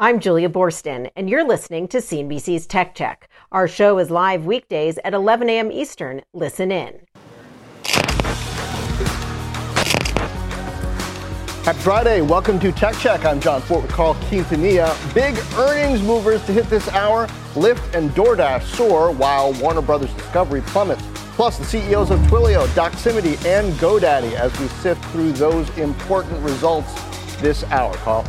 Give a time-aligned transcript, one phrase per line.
[0.00, 3.28] I'm Julia Boorstin, and you're listening to CNBC's Tech Check.
[3.50, 5.72] Our show is live weekdays at 11 a.m.
[5.72, 6.22] Eastern.
[6.32, 7.00] Listen in.
[11.64, 12.20] Happy Friday.
[12.20, 13.24] Welcome to Tech Check.
[13.24, 14.94] I'm Jon Fortt with Carl Quintanilla.
[15.14, 17.26] Big earnings movers to hit this hour.
[17.54, 21.02] Lyft and DoorDash soar while Warner Brothers Discovery plummets.
[21.34, 26.94] Plus, the CEOs of Twilio, Doximity, and GoDaddy as we sift through those important results
[27.40, 27.92] this hour.
[27.94, 28.24] Carl.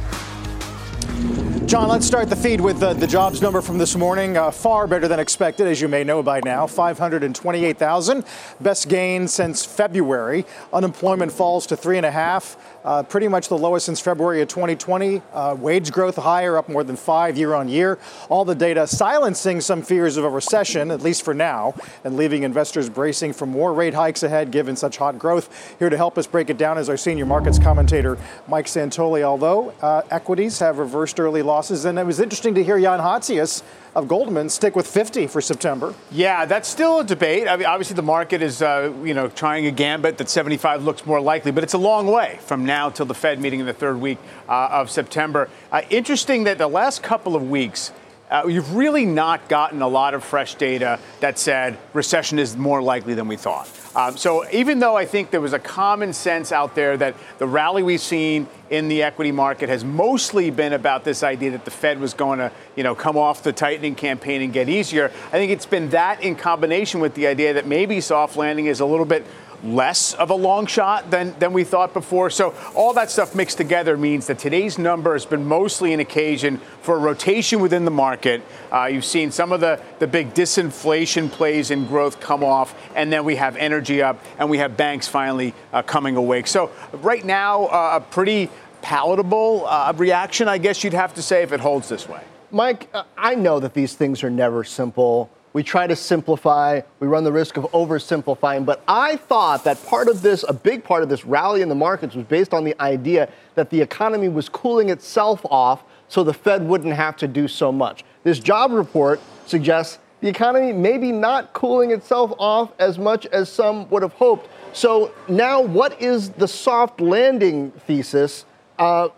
[1.69, 4.35] Jon, let's start the feed with the, the jobs number from this morning.
[4.35, 6.66] Uh, far better than expected, as you may know by now.
[6.66, 8.25] 528,000,
[8.59, 10.45] best gain since February.
[10.73, 12.57] Unemployment falls to three and a half.
[12.89, 15.21] Uh, pretty much the lowest since February of 2020.
[15.31, 17.99] Uh, wage growth higher, up more than five year on year.
[18.29, 22.41] All the data silencing some fears of a recession, at least for now, and leaving
[22.41, 25.75] investors bracing for more rate hikes ahead given such hot growth.
[25.77, 28.17] Here to help us break it down is our senior markets commentator,
[28.47, 29.21] Mike Santoli.
[29.21, 33.61] Although uh, equities have reversed early losses, and it was interesting to hear Jan Hatzius
[33.95, 35.93] of Goldman stick with 50 for September.
[36.11, 37.47] Yeah, that's still a debate.
[37.47, 41.05] I mean, obviously, the market is, uh, you know, trying a gambit that 75 looks
[41.05, 43.73] more likely, but it's a long way from now till the Fed meeting in the
[43.73, 44.17] third week
[44.47, 45.49] uh, of September.
[45.71, 47.91] Uh, interesting that the last couple of weeks,
[48.30, 52.81] uh, you've really not gotten a lot of fresh data that said recession is more
[52.81, 53.69] likely than we thought.
[53.95, 57.47] Um, so even though I think there was a common sense out there that the
[57.47, 61.72] rally we've seen in the equity market has mostly been about this idea that the
[61.72, 65.11] Fed was going to, you know, come off the tightening campaign and get easier.
[65.27, 68.80] I think it's been that in combination with the idea that maybe soft landing is
[68.80, 69.25] a little bit
[69.64, 72.30] less of a long shot than, than we thought before.
[72.30, 76.59] So all that stuff mixed together means that today's number has been mostly an occasion
[76.81, 78.42] for a rotation within the market.
[78.72, 83.12] Uh, you've seen some of the, the big disinflation plays in growth come off, and
[83.12, 86.47] then we have energy up, and we have banks finally uh, coming awake.
[86.47, 88.50] So right now, uh, a pretty
[88.81, 92.22] palatable uh, reaction, I guess you'd have to say, if it holds this way.
[92.52, 95.30] Mike, uh, I know that these things are never simple.
[95.53, 96.81] We try to simplify.
[96.99, 98.65] We run the risk of oversimplifying.
[98.65, 101.75] But I thought that part of this, a big part of this rally in the
[101.75, 106.33] markets, was based on the idea that the economy was cooling itself off so the
[106.33, 108.03] Fed wouldn't have to do so much.
[108.23, 113.89] This job report suggests the economy maybe not cooling itself off as much as some
[113.89, 114.49] would have hoped.
[114.73, 118.45] So now, what is the soft landing thesis
[118.77, 119.09] uh,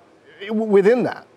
[0.51, 1.27] within that?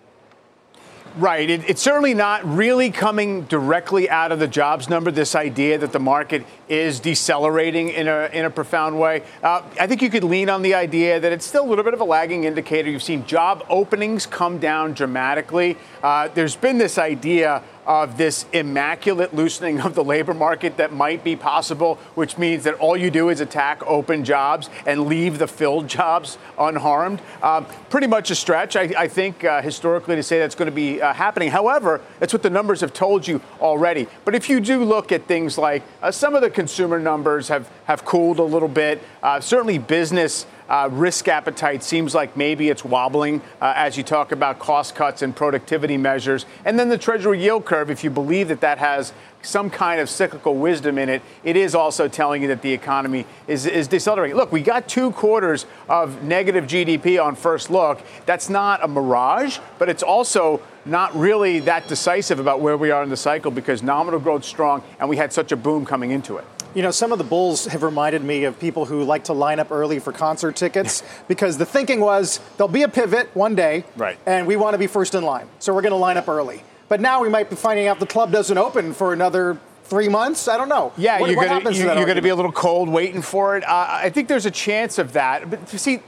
[1.17, 1.49] Right.
[1.49, 5.93] It, it's certainly not really coming directly out of the jobs number, this idea that
[5.93, 9.23] the market is decelerating in a, in a profound way.
[9.41, 11.93] Uh, I think you could lean on the idea that it's still a little bit
[11.93, 12.89] of a lagging indicator.
[12.89, 15.77] You've seen job openings come down dramatically.
[16.03, 21.23] Uh, there's been this idea of this immaculate loosening of the labor market that might
[21.23, 25.47] be possible, which means that all you do is attack open jobs and leave the
[25.47, 27.21] filled jobs unharmed.
[27.43, 30.75] Um, pretty much a stretch, I, I think, uh, historically, to say that's going to
[30.75, 31.51] be uh, happening.
[31.51, 34.07] However, that's what the numbers have told you already.
[34.23, 37.69] But if you do look at things like uh, some of the consumer numbers have,
[37.85, 42.83] have cooled a little bit, uh, certainly business uh, risk appetite seems like maybe it's
[42.83, 46.45] wobbling uh, as you talk about cost cuts and productivity measures.
[46.63, 50.09] And then the Treasury yield curve, if you believe that that has some kind of
[50.09, 54.35] cyclical wisdom in it, it is also telling you that the economy is, is decelerating.
[54.35, 58.01] Look, we got two quarters of negative GDP on first look.
[58.25, 63.03] That's not a mirage, but it's also not really that decisive about where we are
[63.03, 66.37] in the cycle because nominal growth strong and we had such a boom coming into
[66.37, 66.45] it.
[66.75, 69.59] You know, some of the bulls have reminded me of people who like to line
[69.59, 73.85] up early for concert tickets because the thinking was there'll be a pivot one day,
[73.95, 74.19] right.
[74.25, 75.47] and we want to be first in line.
[75.59, 76.63] So we're going to line up early.
[76.89, 80.49] But now we might be finding out the club doesn't open for another three months.
[80.49, 80.91] I don't know.
[80.97, 83.63] Yeah, what, you're what going you, to be a little cold waiting for it.
[83.63, 85.49] Uh, I think there's a chance of that.
[85.49, 86.01] But see,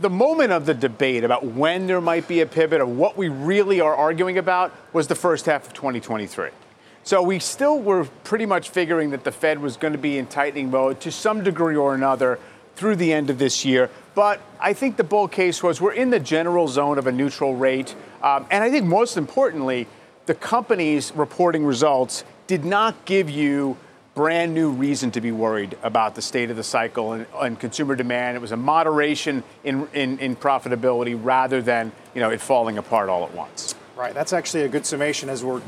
[0.00, 3.28] the moment of the debate about when there might be a pivot or what we
[3.28, 6.50] really are arguing about was the first half of 2023.
[7.04, 10.26] So we still were pretty much figuring that the Fed was going to be in
[10.26, 12.38] tightening mode to some degree or another
[12.76, 13.90] through the end of this year.
[14.14, 17.56] But I think the bull case was we're in the general zone of a neutral
[17.56, 17.94] rate.
[18.22, 19.88] Um, and I think most importantly,
[20.26, 23.76] the companies reporting results did not give you
[24.14, 27.96] brand new reason to be worried about the state of the cycle and, and consumer
[27.96, 28.36] demand.
[28.36, 33.08] It was a moderation in, in, in profitability rather than you know it falling apart
[33.08, 33.74] all at once.
[33.96, 34.14] Right.
[34.14, 35.62] That's actually a good summation as we're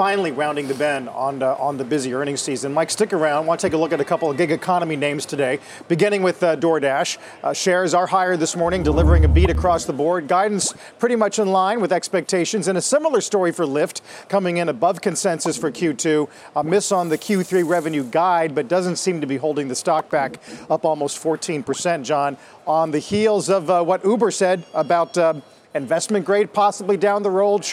[0.00, 2.72] finally rounding the bend on, uh, on the busy earnings season.
[2.72, 3.44] Mike, stick around.
[3.44, 5.58] I want to take a look at a couple of gig economy names today,
[5.88, 7.18] beginning with uh, DoorDash.
[7.42, 10.26] Uh, shares are higher this morning, delivering a beat across the board.
[10.26, 14.00] Guidance pretty much in line with expectations, and a similar story for Lyft,
[14.30, 16.30] coming in above consensus for Q2.
[16.56, 20.08] A miss on the Q3 revenue guide, but doesn't seem to be holding the stock
[20.08, 25.34] back up almost 14%, Jon, on the heels of uh, what Uber said about uh,
[25.74, 27.66] investment grade possibly down the road,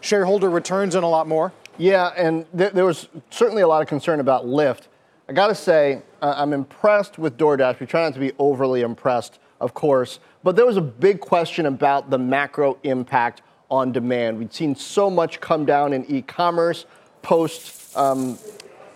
[0.00, 1.52] shareholder returns, and a lot more?
[1.76, 4.82] Yeah, and th- there was certainly a lot of concern about Lyft.
[5.28, 7.80] I got to say, I'm impressed with DoorDash.
[7.80, 11.66] We try not to be overly impressed, of course, but there was a big question
[11.66, 14.38] about the macro impact on demand.
[14.38, 16.86] We'd seen so much come down in e commerce
[17.22, 17.96] post.
[17.96, 18.38] Um,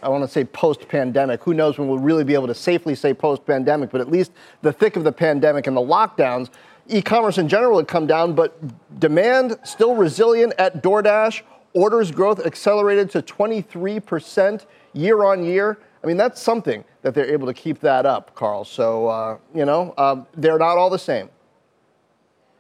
[0.03, 1.43] I want to say post pandemic.
[1.43, 4.31] Who knows when we'll really be able to safely say post pandemic, but at least
[4.63, 6.51] the thick of the pandemic and the lockdowns,
[6.87, 11.43] e commerce in general had come down, but demand still resilient at DoorDash.
[11.75, 15.79] Orders growth accelerated to 23% year on year.
[16.03, 18.65] I mean, that's something that they're able to keep that up, Carl.
[18.65, 21.29] So, uh, you know, um, they're not all the same.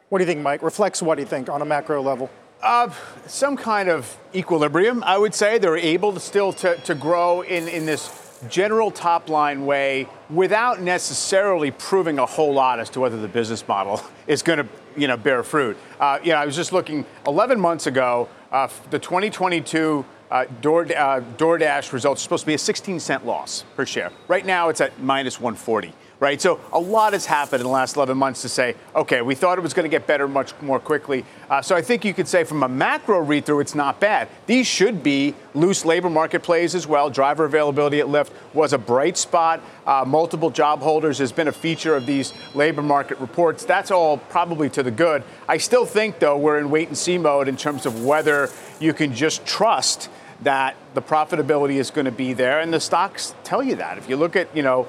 [0.08, 0.62] What do you think, Mike?
[0.62, 2.30] Reflects what do you think on a macro level?
[2.62, 2.90] Uh,
[3.26, 5.58] some kind of equilibrium, I would say.
[5.58, 10.80] They're able to still to, to grow in, in this general top line way without
[10.80, 14.68] necessarily proving a whole lot as to whether the business model is going to
[14.98, 15.76] you know bear fruit.
[16.00, 21.22] Uh, know, I was just looking 11 months ago, uh, the 2022 uh, Door, uh,
[21.38, 24.10] DoorDash results are supposed to be a 16 cent loss per share.
[24.26, 26.40] Right now, it's at minus 140 right?
[26.40, 29.58] So a lot has happened in the last 11 months to say, okay, we thought
[29.58, 31.24] it was going to get better much more quickly.
[31.48, 34.28] Uh, so I think you could say from a macro read through, it's not bad.
[34.46, 37.08] These should be loose labor market plays as well.
[37.08, 39.62] Driver availability at Lyft was a bright spot.
[39.86, 43.64] Uh, multiple job holders has been a feature of these labor market reports.
[43.64, 45.22] That's all probably to the good.
[45.48, 48.50] I still think, though, we're in wait and see mode in terms of whether
[48.80, 50.10] you can just trust
[50.42, 53.98] that the profitability is going to be there, and the stocks tell you that.
[53.98, 54.86] If you look at, you know,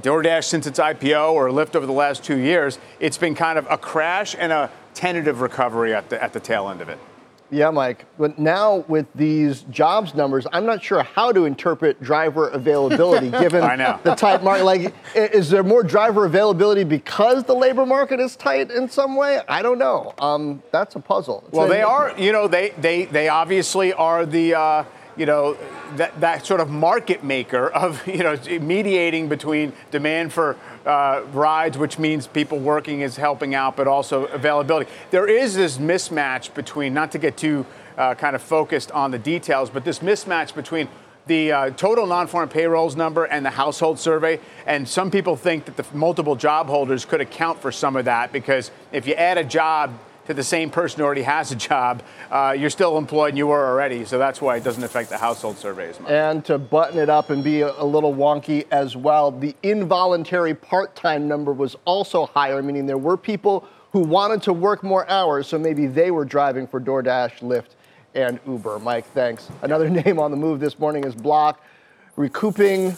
[0.00, 3.66] DoorDash since its IPO or Lyft over the last two years, it's been kind of
[3.70, 6.98] a crash and a tentative recovery at the, at the tail end of it.
[7.52, 8.06] Yeah, Mike.
[8.18, 13.60] But now with these jobs numbers, I'm not sure how to interpret driver availability given
[13.60, 14.64] the tight market.
[14.64, 19.42] Like, is there more driver availability because the labor market is tight in some way?
[19.46, 20.14] I don't know.
[20.18, 21.44] Um, that's a puzzle.
[21.48, 22.18] It's well, they are.
[22.18, 24.54] You know, they they they obviously are the.
[24.54, 24.84] Uh,
[25.16, 25.56] you know,
[25.96, 30.56] that, that sort of market maker of, you know, mediating between demand for
[30.86, 34.90] uh, rides, which means people working is helping out, but also availability.
[35.10, 37.66] There is this mismatch between, not to get too
[37.96, 40.88] uh, kind of focused on the details, but this mismatch between
[41.26, 44.40] the uh, total non-farm payrolls number and the household survey.
[44.66, 48.32] And some people think that the multiple job holders could account for some of that
[48.32, 49.96] because if you add a job
[50.26, 53.46] to the same person who already has a job, uh, you're still employed and you
[53.46, 54.04] were already.
[54.04, 56.10] So that's why it doesn't affect the household survey as much.
[56.10, 60.54] And to button it up and be a, a little wonky as well, the involuntary
[60.54, 65.08] part time number was also higher, meaning there were people who wanted to work more
[65.10, 67.74] hours, so maybe they were driving for DoorDash, Lyft,
[68.14, 68.78] and Uber.
[68.78, 69.48] Mike, thanks.
[69.60, 71.62] Another name on the move this morning is Block,
[72.16, 72.92] recouping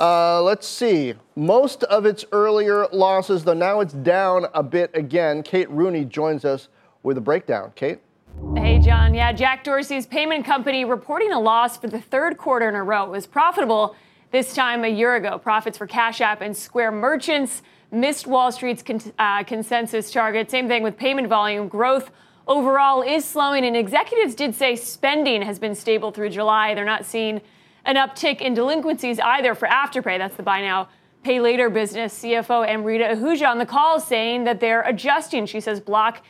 [0.00, 1.14] uh, let's see.
[1.36, 5.42] Most of its earlier losses, though now it's down a bit again.
[5.42, 6.68] Kate Rooney joins us
[7.02, 7.72] with a breakdown.
[7.74, 8.00] Kate?
[8.56, 9.12] Hey, Jon.
[9.12, 13.04] Yeah, Jack Dorsey's payment company reporting a loss for the third quarter in a row.
[13.04, 13.94] It was profitable
[14.30, 15.38] this time a year ago.
[15.38, 20.50] Profits for Cash App and Square merchants missed Wall Street's con- uh, consensus target.
[20.50, 21.68] Same thing with payment volume.
[21.68, 22.10] Growth
[22.46, 26.74] overall is slowing, and executives did say spending has been stable through July.
[26.74, 27.40] They're not seeing
[27.84, 30.18] an uptick in delinquencies either for Afterpay.
[30.18, 30.88] That's the buy now,
[31.22, 32.22] pay later business.
[32.22, 35.46] CFO Amrita Ahuja on the call saying that they're adjusting.
[35.46, 36.22] She says Block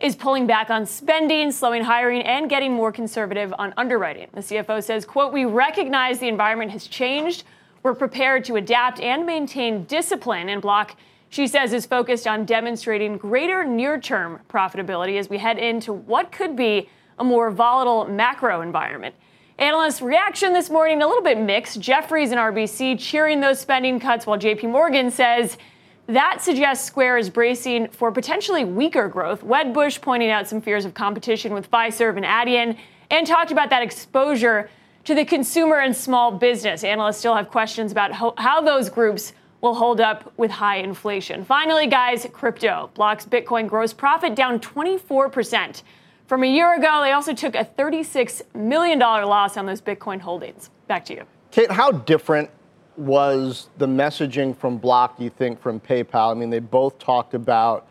[0.00, 4.28] is pulling back on spending, slowing hiring, and getting more conservative on underwriting.
[4.32, 7.42] The CFO says, quote, we recognize the environment has changed.
[7.82, 10.48] We're prepared to adapt and maintain discipline.
[10.48, 10.96] And Block,
[11.30, 16.30] she says, is focused on demonstrating greater near term profitability as we head into what
[16.30, 16.88] could be
[17.18, 19.14] a more volatile macro environment.
[19.58, 21.80] Analysts' reaction this morning a little bit mixed.
[21.80, 25.58] Jefferies and RBC cheering those spending cuts, while JP Morgan says
[26.06, 29.42] that suggests Square is bracing for potentially weaker growth.
[29.42, 32.78] Wedbush pointing out some fears of competition with Fiserv and Adyen
[33.10, 34.70] and talked about that exposure
[35.02, 36.84] to the consumer and small business.
[36.84, 41.44] Analysts still have questions about how, how those groups will hold up with high inflation.
[41.44, 42.90] Finally, guys, crypto.
[42.94, 45.82] Block's Bitcoin gross profit down 24%.
[46.28, 50.68] From a year ago, they also took a $36 million loss on those Bitcoin holdings.
[50.86, 51.24] Back to you.
[51.50, 52.50] Kate, how different
[52.98, 56.30] was the messaging from Block, you think, from PayPal?
[56.30, 57.88] I mean, they both talked about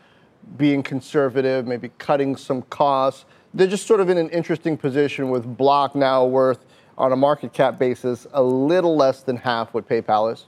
[0.56, 3.26] being conservative, maybe cutting some costs,
[3.56, 6.64] they're just sort of in an interesting position with Block now worth
[6.96, 10.46] on a market cap basis a little less than half what PayPal is.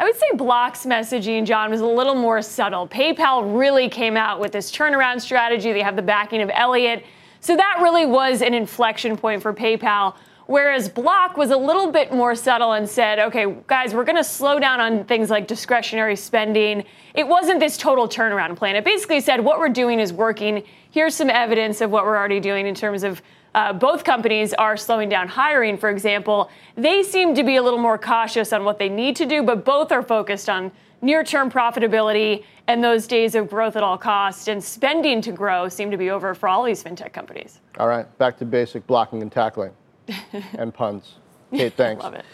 [0.00, 2.86] I would say Block's messaging, Jon, was a little more subtle.
[2.86, 5.72] PayPal really came out with this turnaround strategy.
[5.72, 7.04] They have the backing of Elliott.
[7.40, 10.14] So that really was an inflection point for PayPal.
[10.46, 14.24] Whereas Block was a little bit more subtle and said, okay, guys, we're going to
[14.24, 16.84] slow down on things like discretionary spending.
[17.14, 18.76] It wasn't this total turnaround plan.
[18.76, 20.62] It basically said, what we're doing is working.
[20.92, 23.20] Here's some evidence of what we're already doing in terms of
[23.54, 26.50] uh, both companies are slowing down hiring, for example.
[26.76, 29.64] They seem to be a little more cautious on what they need to do, but
[29.64, 34.48] both are focused on near term profitability and those days of growth at all costs
[34.48, 37.60] and spending to grow seem to be over for all these fintech companies.
[37.78, 39.72] All right, back to basic blocking and tackling
[40.58, 41.16] and puns.
[41.50, 42.02] Kate, thanks.
[42.04, 42.24] Love it.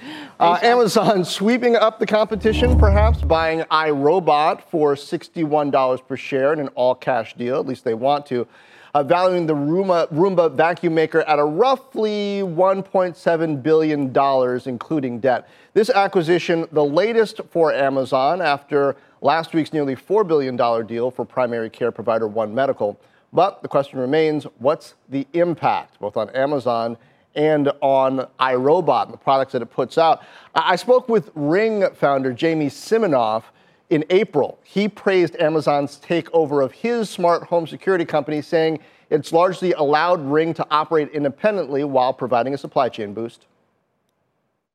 [0.41, 6.69] Uh, Amazon sweeping up the competition, perhaps buying iRobot for $61 per share in an
[6.69, 7.61] all cash deal.
[7.61, 8.47] At least they want to
[8.95, 15.49] uh, valuing the Roomba, Roomba vacuum maker at a roughly $1.7 billion, including debt.
[15.75, 21.69] This acquisition, the latest for Amazon after last week's nearly $4 billion deal for primary
[21.69, 22.99] care provider One Medical.
[23.33, 26.97] But the question remains what's the impact, both on Amazon
[27.35, 30.23] and on iRobot and the products that it puts out?
[30.55, 33.43] I spoke with Ring founder Jamie Siminoff
[33.95, 39.73] in April, he praised Amazon's takeover of his smart home security company, saying it's largely
[39.75, 43.47] allowed Ring to operate independently while providing a supply chain boost.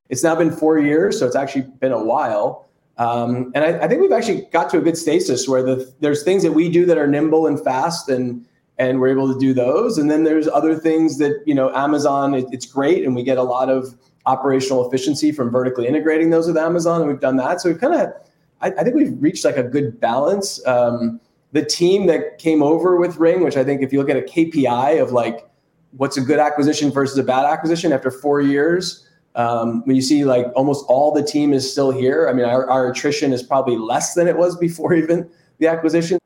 [0.07, 2.69] It's now been four years, so it's actually been a while.
[2.97, 6.23] Um, and I, I, think we've actually got to a good stasis where the, there's
[6.23, 8.45] things that we do that are nimble and fast, and
[8.77, 9.97] and we're able to do those.
[9.97, 12.35] And then there's other things that you know Amazon.
[12.35, 13.95] It, it's great, and we get a lot of
[14.25, 17.59] operational efficiency from vertically integrating those with Amazon, and we've done that.
[17.59, 18.13] So we've kind of
[18.61, 20.65] I, I, think we've reached like a good balance.
[20.65, 21.19] Um,
[21.51, 24.21] the team that came over with Ring, which I think if you look at a
[24.21, 25.49] KPI of like
[25.97, 30.25] what's a good acquisition versus a bad acquisition after four years, um, when you see
[30.25, 32.27] like almost all the team is still here.
[32.29, 36.19] I mean, our, our attrition is probably less than it was before even the acquisition.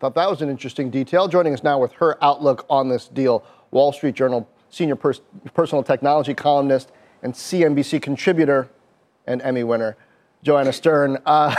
[0.00, 1.28] Thought that was an interesting detail.
[1.28, 5.20] Joining us now with her outlook on this deal, Wall Street Journal senior pers-
[5.54, 6.90] personal technology columnist
[7.22, 8.68] and CNBC contributor
[9.26, 9.96] and Emmy winner,
[10.44, 11.18] Joanna Stern.
[11.26, 11.54] Uh,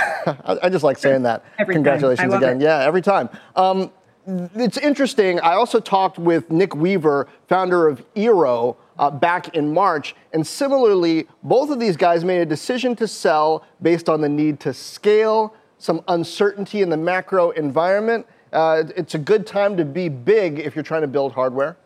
[0.62, 1.44] I just like saying that.
[1.58, 2.62] Every Congratulations again.
[2.62, 2.64] It.
[2.64, 3.30] Yeah, every time.
[3.56, 3.92] Um,
[4.28, 5.40] it's interesting.
[5.42, 10.16] I also talked with Nick Weaver, founder of Eero, uh, back in March.
[10.34, 14.60] And similarly, both of these guys made a decision to sell based on the need
[14.62, 18.26] to scale, some uncertainty in the macro environment.
[18.54, 21.78] Uh, it's a good time to be big if you're trying to build hardware.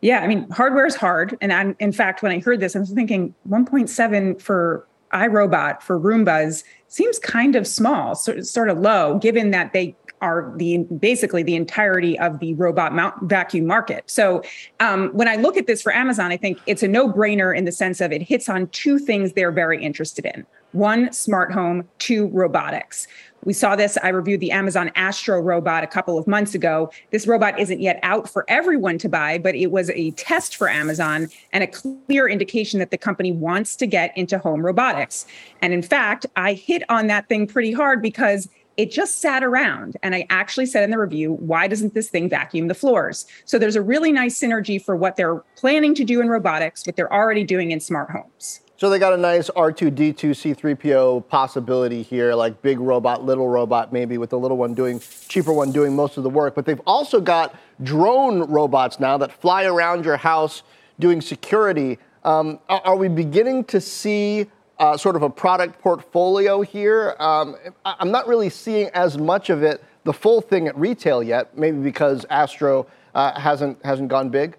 [0.00, 1.36] Yeah, I mean, hardware is hard.
[1.40, 5.98] And I'm, in fact, when I heard this, I was thinking 1.7 for iRobot for
[5.98, 11.54] Roombas seems kind of small, sort of low, given that they are the basically the
[11.54, 14.02] entirety of the robot mount vacuum market.
[14.06, 14.42] So
[14.80, 17.72] um, when I look at this for Amazon, I think it's a no-brainer in the
[17.72, 22.28] sense of it hits on two things they're very interested in: one, smart home; two,
[22.28, 23.06] robotics.
[23.46, 23.96] We saw this.
[24.02, 26.90] I reviewed the Amazon Astro robot a couple of months ago.
[27.12, 30.68] This robot isn't yet out for everyone to buy, but it was a test for
[30.68, 35.26] Amazon and a clear indication that the company wants to get into home robotics.
[35.62, 39.96] And in fact, I hit on that thing pretty hard because it just sat around.
[40.02, 43.26] And I actually said in the review, why doesn't this thing vacuum the floors?
[43.44, 46.96] So there's a really nice synergy for what they're planning to do in robotics, what
[46.96, 48.60] they're already doing in smart homes.
[48.78, 54.18] So they got a nice R2D2 C3PO possibility here, like big robot, little robot, maybe
[54.18, 56.54] with the little one doing, cheaper one doing most of the work.
[56.54, 60.62] But they've also got drone robots now that fly around your house
[60.98, 61.98] doing security.
[62.22, 64.46] Um, are we beginning to see
[64.78, 67.16] uh, sort of a product portfolio here?
[67.18, 67.56] Um,
[67.86, 71.78] I'm not really seeing as much of it, the full thing at retail yet, maybe
[71.78, 74.58] because Astro uh, hasn't hasn't gone big.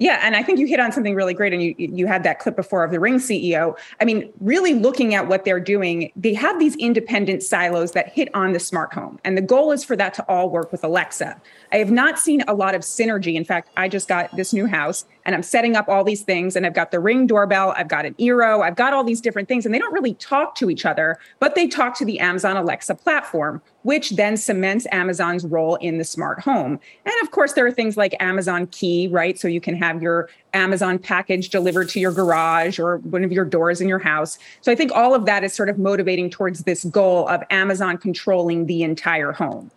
[0.00, 2.38] Yeah, and I think you hit on something really great, and you you had that
[2.38, 3.76] clip before of the Ring CEO.
[4.00, 8.32] I mean, really looking at what they're doing, they have these independent silos that hit
[8.32, 11.40] on the smart home, and the goal is for that to all work with Alexa.
[11.72, 13.34] I have not seen a lot of synergy.
[13.34, 16.56] In fact, I just got this new house, and I'm setting up all these things,
[16.56, 19.46] and I've got the Ring doorbell, I've got an Eero, I've got all these different
[19.46, 22.56] things, and they don't really talk to each other, but they talk to the Amazon
[22.56, 26.80] Alexa platform, which then cements Amazon's role in the smart home.
[27.04, 29.38] And of course, there are things like Amazon Key, right?
[29.38, 33.44] So you can have your Amazon package delivered to your garage or one of your
[33.44, 34.38] doors in your house.
[34.62, 37.98] So I think all of that is sort of motivating towards this goal of Amazon
[37.98, 39.70] controlling the entire home.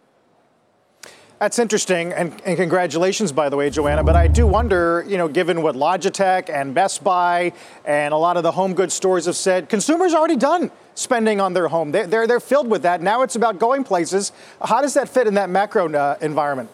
[1.42, 4.04] That's interesting, and, and, congratulations, by the way, Joanna.
[4.04, 8.38] But I do wonder, you know, given what Logitech and Best Buy and a lot
[8.38, 11.92] of the home goods stores have said, consumers already done spending on their home.
[11.92, 13.02] They're, they're, they're filled with that.
[13.02, 14.34] Now it's about going places.
[14.64, 16.70] How does that fit in that macro uh, environment?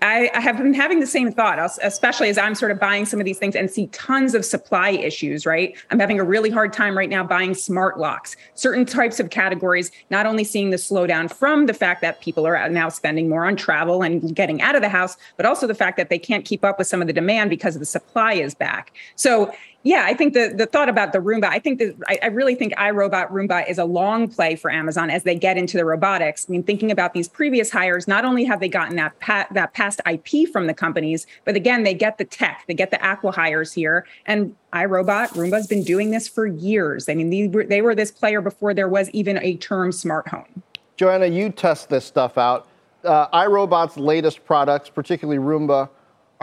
[0.00, 3.18] I, I, have been having the same thought, especially as I'm sort of buying some
[3.18, 5.76] of these things and see tons of supply issues, right?
[5.90, 9.90] I'm having a really hard time right now buying smart locks, certain types of categories,
[10.10, 13.56] not only seeing the slowdown from the fact that people are now spending more on
[13.56, 16.64] travel and getting out of the house, but also the fact that they can't keep
[16.64, 18.92] up with some of the demand because the supply is back.
[19.16, 19.52] So
[19.88, 22.54] yeah, I think the the thought about the Roomba, I think that I, I, really
[22.54, 26.44] think iRobot Roomba is a long play for Amazon as they get into the robotics.
[26.46, 29.14] I mean, thinking about these previous hires, not only have they gotten that
[29.50, 32.98] that past IP from the companies, but again, they get the tech, they get the
[32.98, 37.08] acqui-hires here, and iRobot Roomba's been doing this for years.
[37.08, 40.28] I mean, they were, they were this player before there was even a term smart
[40.28, 40.62] home.
[40.98, 42.68] Joanna, you test this stuff out.
[43.04, 45.88] Uh, iRobot's latest products, particularly Roomba,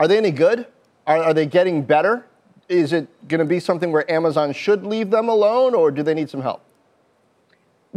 [0.00, 0.66] are they any good?
[1.06, 2.26] Are, are they getting better?
[2.68, 6.14] Is it going to be something where Amazon should leave them alone, or do they
[6.14, 6.65] need some help?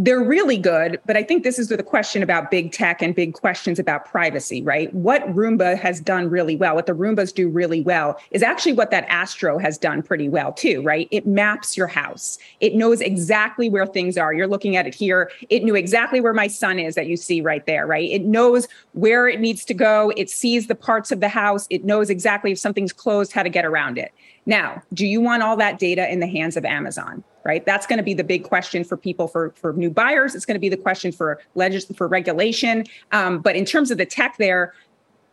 [0.02, 3.34] They're really good, but I think this is the question about big tech and big
[3.34, 4.94] questions about privacy, right?
[4.94, 8.92] What Roomba has done really well, what the Roombas do really well, is actually what
[8.92, 11.10] that Astro has done pretty well too, right?
[11.12, 12.38] It maps your house.
[12.62, 14.34] It knows exactly where things are.
[14.34, 15.32] You're looking at it here.
[15.50, 18.10] It knew exactly where my son is that you see right there, right?
[18.10, 20.14] It knows where it needs to go.
[20.16, 21.68] It sees the parts of the house.
[21.70, 24.14] It knows exactly if something's closed, how to get around it.
[24.46, 27.22] Now, do you want all that data in the hands of Amazon?
[27.46, 27.66] Right?
[27.66, 30.36] That's going to be the big question for people for, for new buyers.
[30.36, 32.86] It's going to be the question for legis- for regulation.
[33.12, 34.74] Um, but in terms of the tech there,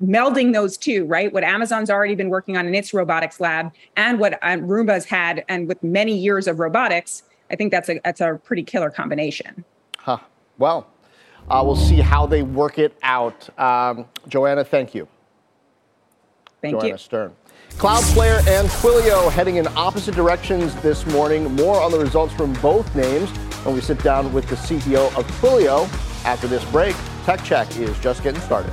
[0.03, 1.33] melding those two, right?
[1.33, 5.45] What Amazon's already been working on in its robotics lab and what um, Roomba's had,
[5.49, 9.65] and with many years of robotics, I think that's a that's a pretty killer combination.
[9.99, 10.19] Huh.
[10.59, 10.87] Well,
[11.49, 13.49] uh, we'll see how they work it out.
[13.59, 15.09] Um, Joanna, thank you.
[16.61, 16.99] Thank Joanna you.
[16.99, 17.33] Stern.
[17.79, 21.55] Cloudflare and Twilio heading in opposite directions this morning.
[21.57, 23.29] More on the results from both names
[23.67, 25.85] when we sit down with the CEO of Twilio
[26.25, 26.97] after this break.
[27.27, 28.73] Tech Check is just getting started.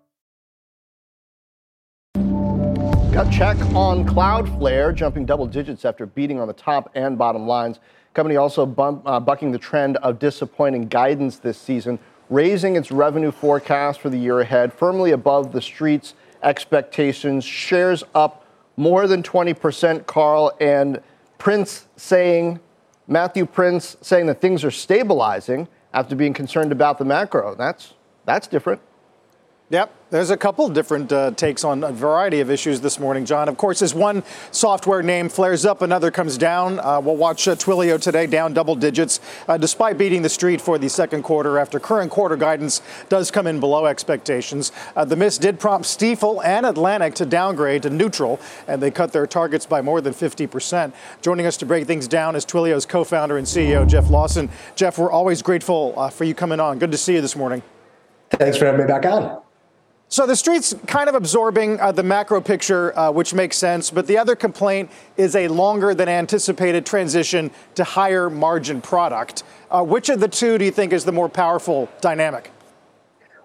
[3.21, 7.79] Gut check on Cloudflare, jumping double digits after beating on the top and bottom lines.
[8.15, 11.99] Company also bump, uh, bucking the trend of disappointing guidance this season,
[12.31, 17.45] raising its revenue forecast for the year ahead, firmly above the street's expectations.
[17.45, 18.43] Shares up
[18.75, 20.99] more than 20%, Carl, and
[21.37, 22.59] Prince saying,
[23.07, 27.53] Matthew Prince saying that things are stabilizing after being concerned about the macro.
[27.53, 27.93] That's,
[28.25, 28.81] that's different.
[29.69, 30.00] Yep.
[30.11, 33.47] There's a couple different uh, takes on a variety of issues this morning, Jon.
[33.47, 36.81] Of course, as one software name flares up, another comes down.
[36.81, 40.77] Uh, we'll watch uh, Twilio today down double digits, uh, despite beating the street for
[40.77, 44.73] the second quarter after current quarter guidance does come in below expectations.
[44.97, 49.13] Uh, the miss did prompt Stifel and Atlantic to downgrade to neutral, and they cut
[49.13, 50.91] their targets by more than 50%.
[51.21, 54.49] Joining us to break things down is Twilio's co-founder and CEO, Jeff Lawson.
[54.75, 56.79] Jeff, we're always grateful uh, for you coming on.
[56.79, 57.63] Good to see you this morning.
[58.31, 59.41] Thanks for having me back on.
[60.11, 63.89] So the street's kind of absorbing uh, the macro picture, uh, which makes sense.
[63.89, 69.43] But the other complaint is a longer than anticipated transition to higher margin product.
[69.69, 72.51] Uh, which of the two do you think is the more powerful dynamic?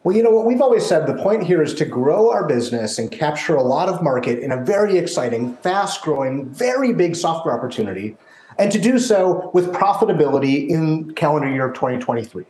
[0.02, 2.98] Well, you know what we've always said the point here is to grow our business
[2.98, 7.56] and capture a lot of market in a very exciting, fast growing, very big software
[7.56, 8.16] opportunity,
[8.58, 12.44] and to do so with profitability in calendar year 2023.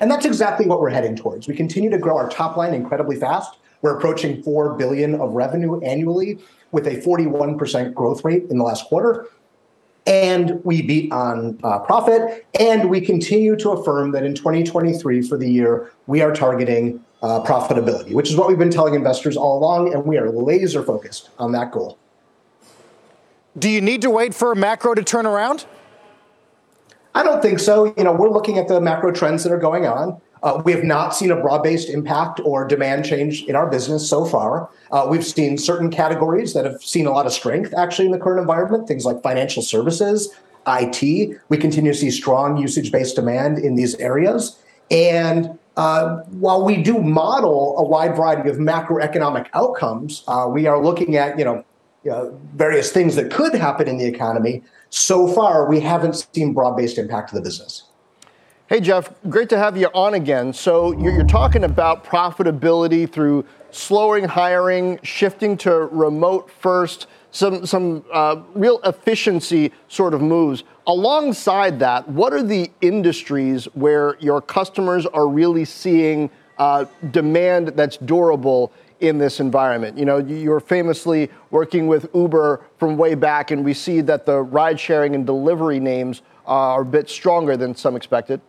[0.00, 1.48] And that's exactly what we're heading towards.
[1.48, 3.56] We continue to grow our top line incredibly fast.
[3.82, 6.38] We're approaching 4 billion of revenue annually
[6.72, 9.28] with a 41% growth rate in the last quarter.
[10.06, 15.36] and we beat on uh, profit, and we continue to affirm that in 2023 for
[15.36, 19.58] the year, we are targeting uh, profitability, which is what we've been telling investors all
[19.58, 21.98] along, and we are laser focused on that goal.
[23.58, 25.66] Do you need to wait for macro to turn around?
[27.16, 27.94] I don't think so.
[27.96, 30.20] You know, we're looking at the macro trends that are going on.
[30.42, 34.06] Uh, we have not seen a broad based impact or demand change in our business
[34.06, 34.68] so far.
[34.92, 38.18] Uh, we've seen certain categories that have seen a lot of strength actually in the
[38.18, 40.28] current environment, things like financial services,
[40.66, 41.40] IT.
[41.48, 44.62] We continue to see strong usage based demand in these areas.
[44.90, 50.84] And uh, while we do model a wide variety of macroeconomic outcomes, uh, we are
[50.84, 51.64] looking at you know,
[52.06, 54.62] you know various things that could happen in the economy.
[54.90, 57.82] So far, we haven't seen broad-based impact to the business.
[58.68, 60.52] Hey, Jeff, great to have you on again.
[60.52, 68.04] So you're, you're talking about profitability through slowing hiring, shifting to remote first, some, some
[68.12, 70.62] uh, real efficiency sort of moves.
[70.86, 77.96] Alongside that, what are the industries where your customers are really seeing uh, demand that's
[77.96, 79.98] durable in this environment.
[79.98, 84.42] You know, you're famously working with Uber from way back, and we see that the
[84.42, 88.40] ride sharing and delivery names are a bit stronger than some expected.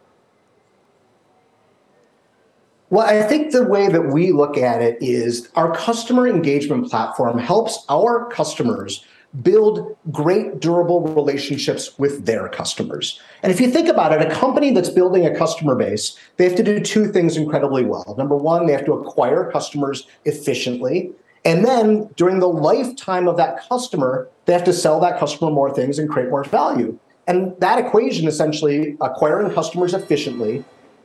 [2.90, 7.38] Well, I think the way that we look at it is our customer engagement platform
[7.38, 9.06] helps our customers
[9.42, 13.20] build great durable relationships with their customers.
[13.44, 16.56] And if you think about it, a company that's building a customer base, they have
[16.56, 18.16] to do two things incredibly well.
[18.18, 21.12] Number one, they have to acquire customers efficiently.
[21.46, 25.74] And then during the lifetime of that customer, they have to sell that customer more
[25.74, 26.98] things and create more value.
[27.28, 30.64] And that equation essentially acquiring customers efficiently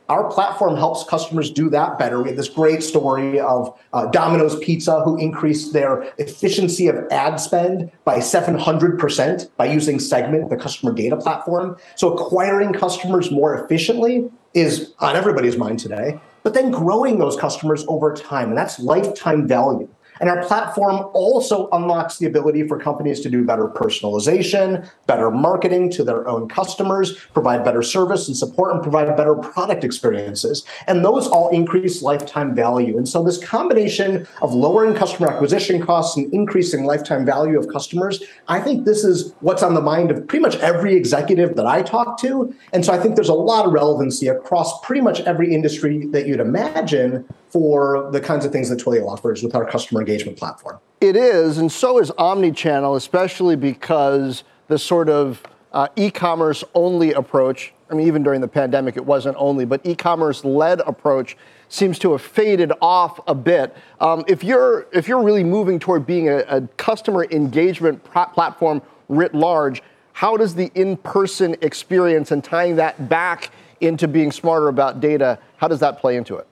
[0.09, 2.21] our platform helps customers do that better.
[2.21, 7.39] We have this great story of uh, Domino's Pizza, who increased their efficiency of ad
[7.39, 11.77] spend by 700% by using Segment, the customer data platform.
[11.95, 17.85] So acquiring customers more efficiently is on everybody's mind today, but then growing those customers
[17.87, 19.87] over time, and that's lifetime value.
[20.19, 25.89] And our platform also unlocks the ability for companies to do better personalization, better marketing
[25.91, 30.65] to their own customers, provide better service and support, and provide better product experiences.
[30.87, 32.97] And those all increase lifetime value.
[32.97, 38.23] And so, this combination of lowering customer acquisition costs and increasing lifetime value of customers,
[38.47, 41.81] I think this is what's on the mind of pretty much every executive that I
[41.81, 42.53] talk to.
[42.71, 46.27] And so, I think there's a lot of relevancy across pretty much every industry that
[46.27, 50.79] you'd imagine for the kinds of things that Twilio offers with our customer engagement platform.
[50.99, 57.71] It is, and so is omnichannel, especially because the sort of uh, e-commerce only approach.
[57.91, 61.37] I mean, even during the pandemic, it wasn't only, but e-commerce led approach
[61.69, 63.75] seems to have faded off a bit.
[63.99, 69.35] Um, if you're if you're really moving toward being a, a customer engagement platform writ
[69.35, 75.37] large, how does the in-person experience and tying that back into being smarter about data,
[75.57, 76.47] how does that play into it?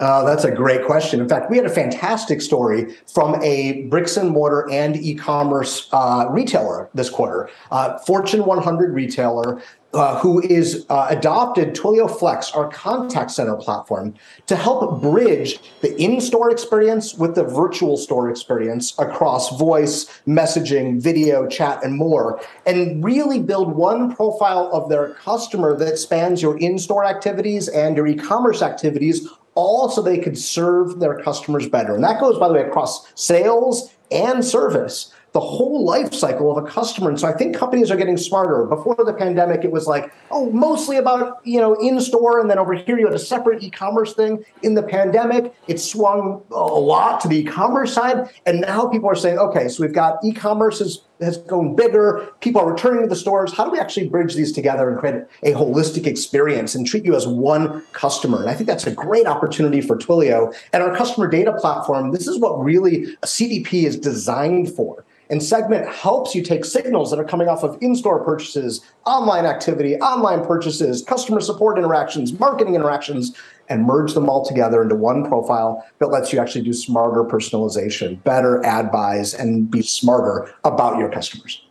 [0.00, 1.20] Uh, that's a great question.
[1.20, 6.26] In fact, we had a fantastic story from a bricks and mortar and e-commerce uh,
[6.30, 9.62] retailer this quarter, uh, Fortune 100 retailer.
[9.92, 14.14] Uh, who is uh, adopted Twilio Flex, our contact center platform,
[14.46, 21.44] to help bridge the in-store experience with the virtual store experience across voice, messaging, video,
[21.48, 27.04] chat, and more, and really build one profile of their customer that spans your in-store
[27.04, 31.94] activities and your e-commerce activities all so they could serve their customers better.
[31.94, 36.62] And that goes, by the way, across sales and service the whole life cycle of
[36.62, 37.08] a customer.
[37.08, 38.64] And so I think companies are getting smarter.
[38.64, 42.40] Before the pandemic, it was like, oh, mostly about, you know, in store.
[42.40, 44.44] And then over here, you had a separate e commerce thing.
[44.62, 48.28] In the pandemic, it swung a lot to the e commerce side.
[48.44, 52.28] And now people are saying, okay, so we've got e commerce has, has gone bigger.
[52.40, 53.52] People are returning to the stores.
[53.52, 57.14] How do we actually bridge these together and create a holistic experience and treat you
[57.14, 58.40] as one customer?
[58.40, 60.52] And I think that's a great opportunity for Twilio.
[60.72, 65.04] And our customer data platform, this is what really a CDP is designed for.
[65.30, 69.46] And Segment helps you take signals that are coming off of in store purchases, online
[69.46, 73.36] activity, online purchases, customer support interactions, marketing interactions,
[73.68, 78.22] and merge them all together into one profile that lets you actually do smarter personalization,
[78.24, 81.64] better ad buys, and be smarter about your customers.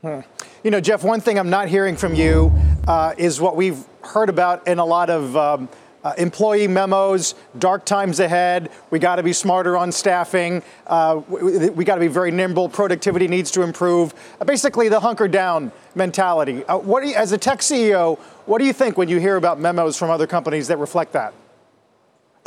[0.00, 0.20] Hmm.
[0.64, 2.50] You know, Jeff, one thing I'm not hearing from you
[2.88, 5.36] uh, is what we've heard about in a lot of.
[5.36, 5.68] Um,
[6.06, 8.70] uh, employee memos, dark times ahead.
[8.90, 10.62] We got to be smarter on staffing.
[10.86, 12.68] Uh, we, we got to be very nimble.
[12.68, 14.14] Productivity needs to improve.
[14.40, 16.64] Uh, basically, the hunker down mentality.
[16.66, 19.58] Uh, what you, as a tech CEO, what do you think when you hear about
[19.58, 21.34] memos from other companies that reflect that?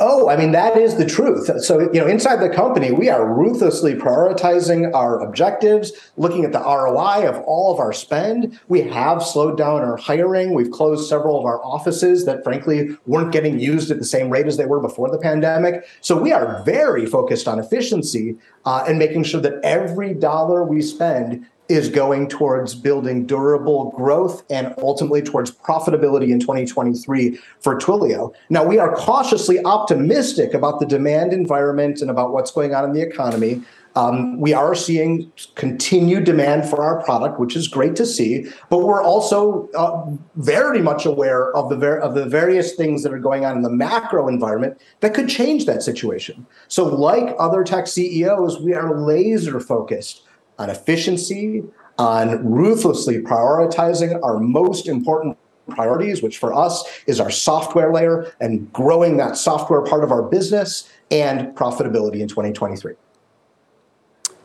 [0.02, 1.50] Oh, I mean, that is the truth.
[1.62, 6.58] So, you know, inside the company, we are ruthlessly prioritizing our objectives, looking at the
[6.58, 8.58] ROI of all of our spend.
[8.68, 10.54] We have slowed down our hiring.
[10.54, 14.46] We've closed several of our offices that, frankly, weren't getting used at the same rate
[14.46, 15.86] as they were before the pandemic.
[16.00, 20.80] So, we are very focused on efficiency uh, and making sure that every dollar we
[20.80, 28.34] spend is going towards building durable growth and ultimately towards profitability in 2023 for Twilio.
[28.48, 32.92] Now, we are cautiously optimistic about the demand environment and about what's going on in
[32.92, 33.62] the economy.
[33.96, 38.46] Um, we are seeing continued demand for our product, which is great to see.
[38.68, 43.12] But we're also uh, very much aware of the ver- of the various things that
[43.12, 46.46] are going on in the macro environment that could change that situation.
[46.68, 50.22] So, like other tech CEOs, we are laser focused
[50.60, 51.64] on efficiency,
[51.98, 55.36] on ruthlessly prioritizing our most important
[55.70, 60.22] priorities, which for us is our software layer and growing that software part of our
[60.22, 62.94] business and profitability in 2023.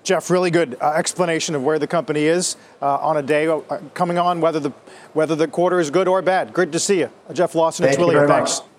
[0.04, 3.60] Jeff, really good uh, explanation of where the company is uh, on a day uh,
[3.96, 4.70] coming on, whether the
[5.14, 6.54] whether the quarter is good or bad.
[6.54, 7.86] Good to see you, Jeff Lawson.
[7.86, 8.60] Thank it's really thanks.
[8.60, 8.70] Much.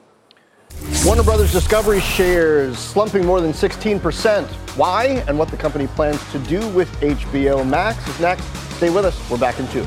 [1.05, 4.47] Warner Brothers Discovery shares slumping more than 16%.
[4.77, 8.45] Why and what the company plans to do with HBO Max is next.
[8.77, 9.31] Stay with us.
[9.31, 9.87] We're back in two.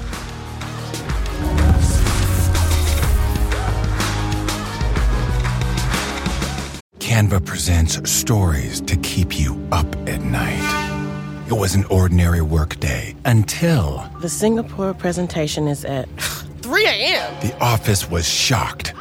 [6.99, 11.45] Canva presents stories to keep you up at night.
[11.47, 16.07] It was an ordinary workday until the Singapore presentation is at
[16.61, 17.39] 3 a.m.
[17.41, 18.93] The office was shocked.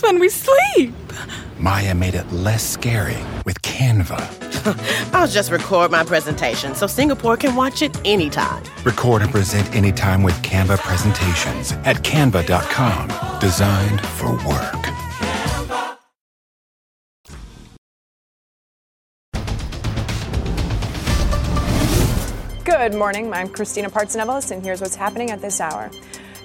[0.00, 0.94] That's when we sleep.
[1.58, 5.12] Maya made it less scary with Canva.
[5.14, 8.62] I'll just record my presentation so Singapore can watch it anytime.
[8.82, 13.40] Record and present anytime with Canva presentations at canva.com.
[13.40, 14.90] Designed for work.
[22.64, 23.30] Good morning.
[23.34, 25.90] I'm Christina Partsinevelos, and here's what's happening at this hour.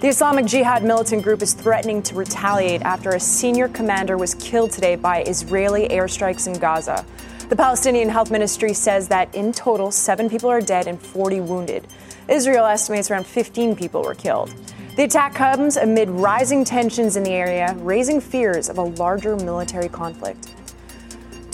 [0.01, 4.71] The Islamic Jihad militant group is threatening to retaliate after a senior commander was killed
[4.71, 7.05] today by Israeli airstrikes in Gaza.
[7.47, 11.87] The Palestinian Health Ministry says that in total, seven people are dead and 40 wounded.
[12.27, 14.53] Israel estimates around 15 people were killed.
[14.97, 19.87] The attack comes amid rising tensions in the area, raising fears of a larger military
[19.87, 20.49] conflict.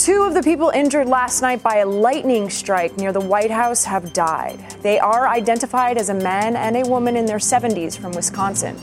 [0.01, 3.83] Two of the people injured last night by a lightning strike near the White House
[3.83, 4.59] have died.
[4.81, 8.75] They are identified as a man and a woman in their 70s from Wisconsin.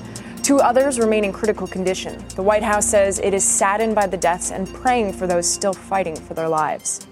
[0.44, 2.24] Two others remain in critical condition.
[2.37, 5.72] The White House says it is saddened by the deaths and praying for those still
[5.72, 7.04] fighting for their lives.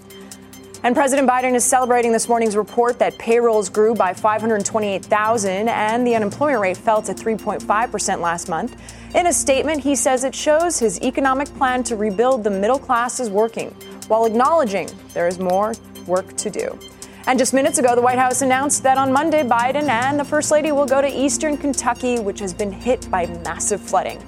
[0.85, 6.15] And President Biden is celebrating this morning's report that payrolls grew by 528,000 and the
[6.15, 8.81] unemployment rate fell to 3.5% last month.
[9.17, 13.19] In a statement, he says it shows his economic plan to rebuild the middle class
[13.19, 13.75] is working
[14.09, 15.75] while acknowledging there is more
[16.07, 16.79] work to do.
[17.27, 20.53] And just minutes ago, the White House announced that on Monday, Biden and the First
[20.53, 24.23] Lady will go to eastern Kentucky, which has been hit by massive flooding.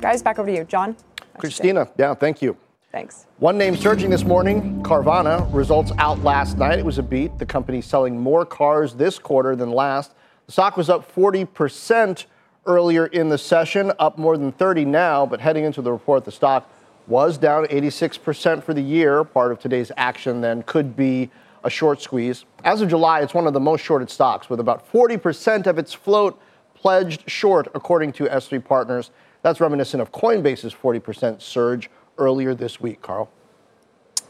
[0.00, 0.64] Guys, back over to you.
[0.64, 0.94] Jon?
[1.38, 2.56] Christina, yeah, thank you.
[2.92, 3.26] Thanks.
[3.38, 5.48] One name surging this morning, Carvana.
[5.54, 6.78] Results out last night.
[6.78, 7.38] It was a beat.
[7.38, 10.12] The company selling more cars this quarter than last.
[10.46, 12.26] The stock was up 40%
[12.66, 16.32] earlier in the session, up more than 30 now, but heading into the report, the
[16.32, 16.68] stock
[17.10, 19.24] was down 86% for the year.
[19.24, 21.28] Part of today's action then could be
[21.64, 22.44] a short squeeze.
[22.64, 25.92] As of July, it's one of the most shorted stocks, with about 40% of its
[25.92, 26.40] float
[26.74, 29.10] pledged short, according to S3 Partners.
[29.42, 33.28] That's reminiscent of Coinbase's 40% surge earlier this week, Carl.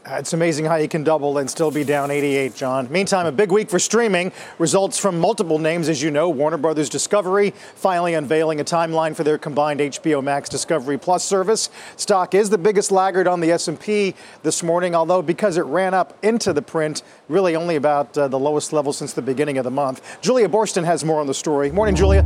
[0.03, 2.91] It's amazing how you can double and still be down 88, Jon.
[2.91, 4.31] Meantime, a big week for streaming.
[4.57, 6.27] Results from multiple names, as you know.
[6.27, 11.69] Warner Brothers Discovery finally unveiling a timeline for their combined HBO Max Discovery Plus service.
[11.97, 16.17] Stock is the biggest laggard on the S&P this morning, although because it ran up
[16.23, 19.71] into the print, really only about uh, the lowest level since the beginning of the
[19.71, 20.19] month.
[20.21, 21.71] Julia Boorstin has more on the story.
[21.71, 22.25] Morning, Julia.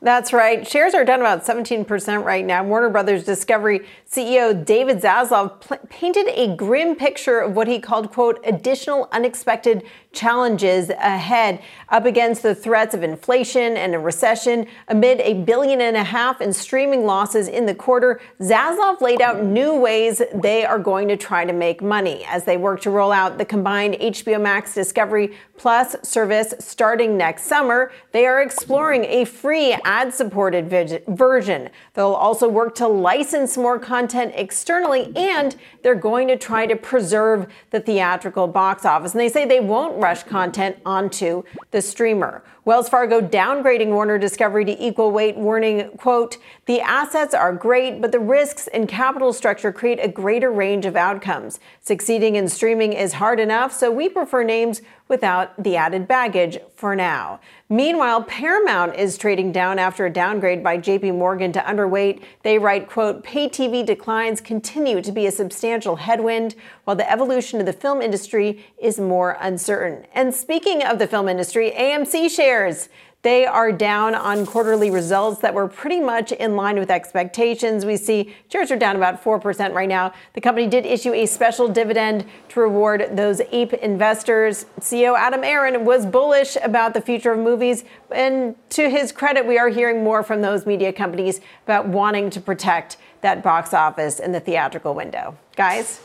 [0.00, 0.64] That's right.
[0.64, 2.62] Shares are down about 17% right now.
[2.62, 8.12] Warner Brothers Discovery CEO David Zaslav pl- painted a grim picture of what he called,
[8.12, 9.82] quote, additional unexpected
[10.18, 14.66] challenges ahead up against the threats of inflation and a recession.
[14.88, 19.44] Amid a billion and a half in streaming losses in the quarter, Zaslav laid out
[19.44, 23.12] new ways they are going to try to make money as they work to roll
[23.12, 27.90] out the combined HBO Max Discovery Plus service starting next summer.
[28.12, 30.68] They are exploring a free ad supported
[31.08, 31.70] version.
[31.94, 37.48] They'll also work to license more content externally and they're going to try to preserve
[37.70, 39.12] the theatrical box office.
[39.12, 42.42] And they say they won't fresh content onto the streamer.
[42.64, 48.10] Wells Fargo downgrading Warner Discovery to equal weight, warning, quote, the assets are great, but
[48.10, 51.60] the risks and capital structure create a greater range of outcomes.
[51.82, 56.96] Succeeding in streaming is hard enough, so we prefer names without the added baggage for
[56.96, 57.38] now.
[57.70, 62.22] Meanwhile, Paramount is trading down after a downgrade by JP Morgan to underweight.
[62.42, 66.54] They write, quote, pay TV declines continue to be a substantial headwind,
[66.84, 70.06] while the evolution of the film industry is more uncertain.
[70.14, 72.88] And speaking of the film industry, AMC shares
[73.22, 77.84] they are down on quarterly results that were pretty much in line with expectations.
[77.84, 80.12] We see shares are down about 4% right now.
[80.34, 84.66] The company did issue a special dividend to reward those APE investors.
[84.80, 87.84] CEO Adam Aron was bullish about the future of movies.
[88.12, 92.40] And to his credit, we are hearing more from those media companies about wanting to
[92.40, 95.36] protect that box office in the theatrical window.
[95.56, 96.00] Guys?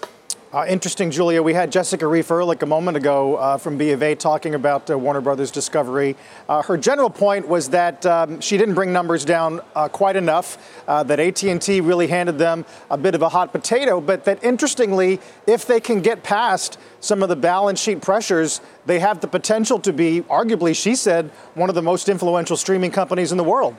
[0.54, 1.42] Uh, interesting, Julia.
[1.42, 4.88] We had Jessica Reif Ehrlich a moment ago uh, from B of A talking about
[4.88, 6.16] uh, Warner Brothers Discovery.
[6.48, 10.60] Uh, her general point was that um, she didn't bring numbers down uh, quite enough.
[10.88, 15.20] Uh, that AT&T really handed them a bit of a hot potato, but that interestingly,
[15.48, 19.80] if they can get past some of the balance sheet pressures, they have the potential
[19.80, 23.76] to be, arguably, she said, one of the most influential streaming companies in the world.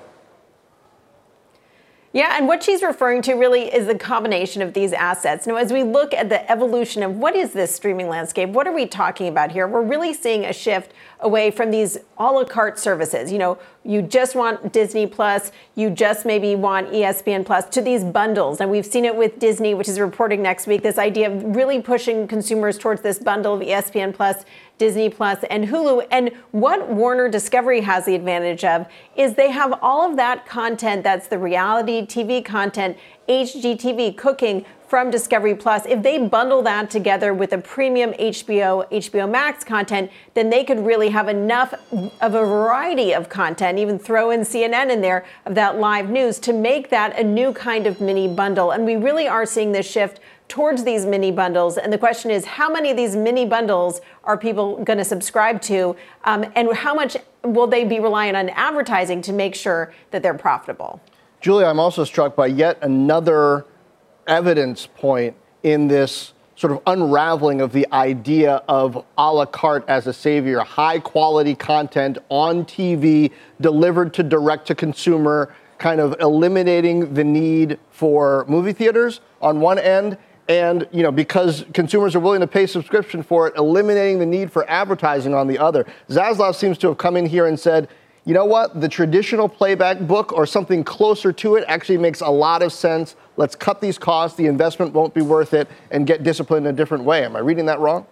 [2.14, 5.48] Yeah, and what she's referring to really is the combination of these assets.
[5.48, 8.72] Now, as we look at the evolution of what is this streaming landscape, what are
[8.72, 9.66] we talking about here?
[9.66, 13.32] We're really seeing a shift away from these a la carte services.
[13.32, 18.02] You know, you just want Disney Plus, you just maybe want ESPN Plus to these
[18.02, 18.60] bundles.
[18.60, 21.82] And we've seen it with Disney, which is reporting next week, this idea of really
[21.82, 24.44] pushing consumers towards this bundle of ESPN Plus,
[24.78, 26.06] Disney Plus, and Hulu.
[26.10, 31.04] And what Warner Discovery has the advantage of is they have all of that content
[31.04, 32.96] that's the reality TV content,
[33.28, 34.64] HGTV, cooking,
[34.94, 40.08] from Discovery Plus, if they bundle that together with a premium HBO, HBO Max content,
[40.34, 44.92] then they could really have enough of a variety of content, even throw in CNN
[44.92, 48.70] in there of that live news to make that a new kind of mini bundle.
[48.70, 51.76] And we really are seeing this shift towards these mini bundles.
[51.76, 55.60] And the question is, how many of these mini bundles are people going to subscribe
[55.62, 55.96] to?
[56.22, 60.34] Um, and how much will they be relying on advertising to make sure that they're
[60.34, 61.00] profitable?
[61.40, 63.66] Julia, I'm also struck by yet another
[64.26, 70.06] evidence point in this sort of unraveling of the idea of a la carte as
[70.06, 77.12] a savior, high quality content on TV delivered to direct to consumer, kind of eliminating
[77.14, 80.16] the need for movie theaters on one end.
[80.48, 84.52] And you know, because consumers are willing to pay subscription for it, eliminating the need
[84.52, 85.86] for advertising on the other.
[86.08, 87.88] Zaslav seems to have come in here and said,
[88.26, 88.80] you know what?
[88.80, 93.16] The traditional playback book or something closer to it actually makes a lot of sense.
[93.36, 94.36] Let's cut these costs.
[94.36, 97.24] The investment won't be worth it and get disciplined in a different way.
[97.24, 98.06] Am I reading that wrong?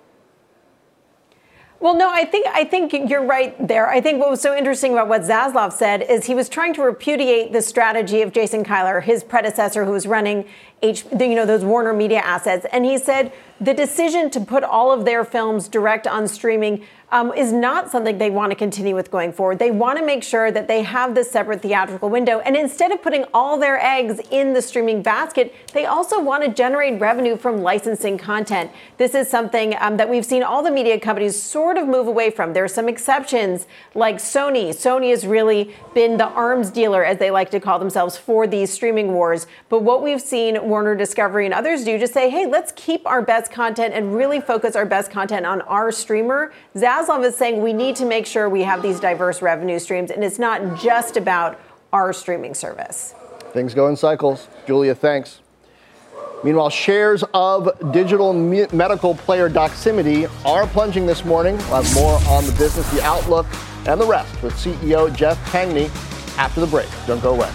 [1.83, 3.89] Well, no, I think I think you're right there.
[3.89, 6.83] I think what was so interesting about what Zaslav said is he was trying to
[6.83, 10.49] repudiate the strategy of Jason Kilar, his predecessor, who was running
[10.81, 13.33] H, you know, those Warner Media assets, and he said
[13.63, 18.17] the decision to put all of their films direct on streaming um, is not something
[18.17, 19.59] they want to continue with going forward.
[19.59, 22.41] They want to make sure that they have this separate theatrical window.
[22.41, 26.51] And instead of putting all their eggs in the streaming basket, they also want to
[26.51, 28.71] generate revenue from licensing content.
[28.97, 32.31] This is something um, that we've seen all the media companies sort of move away
[32.31, 32.55] from.
[32.55, 34.71] There are some exceptions like Sony.
[34.71, 38.73] Sony has really been the arms dealer, as they like to call themselves, for these
[38.73, 39.47] streaming wars.
[39.69, 43.21] But what we've seen Warner Discovery and others do, just say, hey, let's keep our
[43.21, 46.53] best content and really focus our best content on our streamer.
[46.75, 50.25] Zaslav is saying we need to make sure we have these diverse revenue streams, and
[50.25, 51.61] it's not just about
[51.93, 53.15] our streaming service.
[53.53, 54.49] Things go in cycles.
[54.67, 55.41] Julia, thanks.
[56.45, 61.57] Meanwhile, shares of digital me- medical player Doximity are plunging this morning.
[61.57, 63.47] We'll have more on the business, the outlook,
[63.87, 65.89] and the rest with CEO Jeff Tangney
[66.39, 66.89] after the break.
[67.07, 67.51] Don't go away.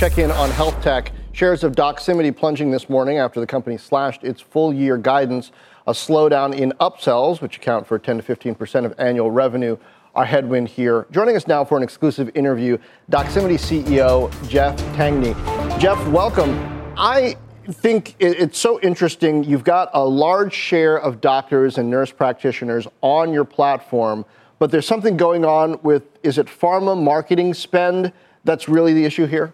[0.00, 1.12] Check in on health tech.
[1.32, 5.52] Shares of Doximity plunging this morning after the company slashed its full year guidance.
[5.86, 9.76] A slowdown in upsells, which account for 10 to 15 percent of annual revenue,
[10.14, 11.06] are headwind here.
[11.10, 12.78] Joining us now for an exclusive interview,
[13.10, 15.34] Doximity CEO Jeff Tangney.
[15.78, 16.58] Jeff, welcome.
[16.96, 17.36] I
[17.70, 19.44] think it's so interesting.
[19.44, 24.24] You've got a large share of doctors and nurse practitioners on your platform,
[24.58, 29.26] but there's something going on with is it pharma marketing spend that's really the issue
[29.26, 29.52] here?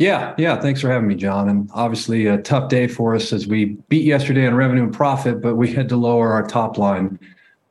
[0.00, 0.58] Yeah, yeah.
[0.58, 1.50] Thanks for having me, Jon.
[1.50, 5.42] And obviously, a tough day for us as we beat yesterday on revenue and profit,
[5.42, 7.18] but we had to lower our top line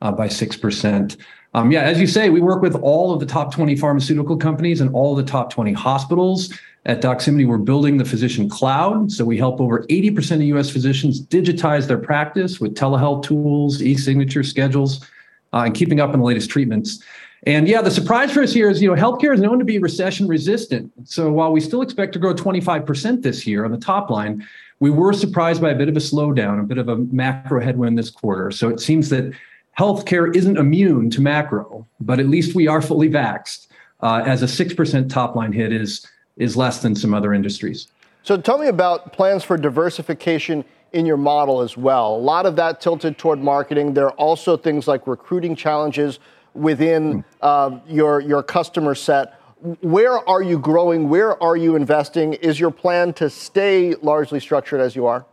[0.00, 1.16] uh, by 6%.
[1.54, 4.80] Um, yeah, as you say, we work with all of the top 20 pharmaceutical companies
[4.80, 6.56] and all of the top 20 hospitals.
[6.86, 9.10] At Doximity, we're building the physician cloud.
[9.10, 13.96] So we help over 80% of US physicians digitize their practice with telehealth tools, e
[13.96, 15.04] signature schedules,
[15.52, 17.02] uh, and keeping up on the latest treatments.
[17.44, 19.78] And yeah, the surprise for us here is, you know, healthcare is known to be
[19.78, 20.92] recession resistant.
[21.04, 24.46] So while we still expect to grow 25% this year on the top line,
[24.78, 27.98] we were surprised by a bit of a slowdown, a bit of a macro headwind
[27.98, 28.50] this quarter.
[28.50, 29.32] So it seems that
[29.78, 33.68] healthcare isn't immune to macro, but at least we are fully vaxxed.
[34.02, 37.88] Uh, as a 6% top line hit is, is less than some other industries.
[38.22, 42.16] So tell me about plans for diversification in your model as well.
[42.16, 43.94] A lot of that tilted toward marketing.
[43.94, 46.18] There are also things like recruiting challenges
[46.54, 49.40] within uh, your, your customer set.
[49.82, 51.08] Where are you growing?
[51.08, 52.34] Where are you investing?
[52.34, 55.26] Is your plan to stay largely structured as you are?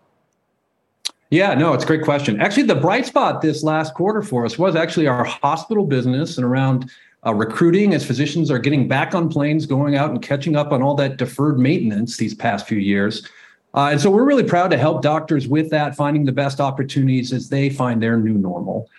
[1.29, 2.39] Yeah, no, it's a great question.
[2.39, 6.45] Actually, the bright spot this last quarter for us was actually our hospital business and
[6.45, 6.89] around
[7.25, 10.81] uh, recruiting as physicians are getting back on planes, going out and catching up on
[10.81, 13.27] all that deferred maintenance these past few years.
[13.73, 17.33] Uh, and so we're really proud to help doctors with that, finding the best opportunities
[17.33, 18.89] as they find their new normal.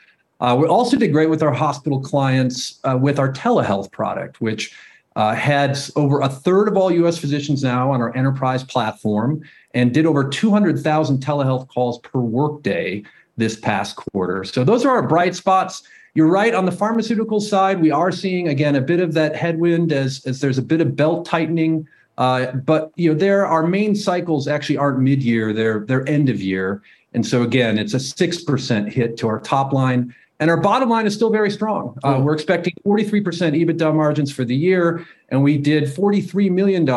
[0.41, 4.75] Uh, we also did great with our hospital clients uh, with our telehealth product, which
[5.17, 9.43] uh, had over a third of all US physicians now on our enterprise platform
[9.75, 13.03] and did over 200,000 telehealth calls per workday
[13.37, 14.45] this past quarter.
[14.45, 15.83] So those are our bright spots.
[16.15, 19.93] You're right on the pharmaceutical side, we are seeing again a bit of that headwind
[19.93, 21.87] as, as there's a bit of belt tightening.
[22.17, 26.41] Uh, but you know, there our main cycles actually aren't mid-year; they're they're end of
[26.41, 26.83] year,
[27.15, 30.13] and so again, it's a six percent hit to our top line.
[30.41, 31.99] And our bottom line is still very strong.
[32.05, 36.89] Uh, we're expecting 43% EBITDA margins for the year, and we did $43 million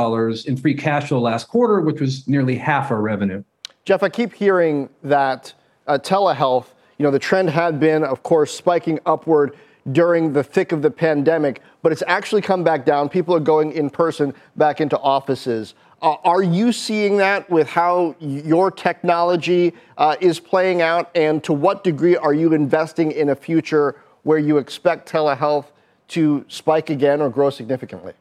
[0.45, 3.43] in free cash flow last quarter, which was nearly half our revenue.
[3.83, 5.53] Jeff, I keep hearing that
[5.87, 6.67] uh, telehealth,
[6.99, 9.57] you know, the trend had been, of course, spiking upward
[9.91, 13.09] during the thick of the pandemic, but it's actually come back down.
[13.09, 15.73] People are going in person back into offices.
[16.01, 21.11] Uh, are you seeing that with how your technology uh, is playing out?
[21.13, 25.65] And to what degree are you investing in a future where you expect telehealth
[26.09, 28.13] to spike again or grow significantly?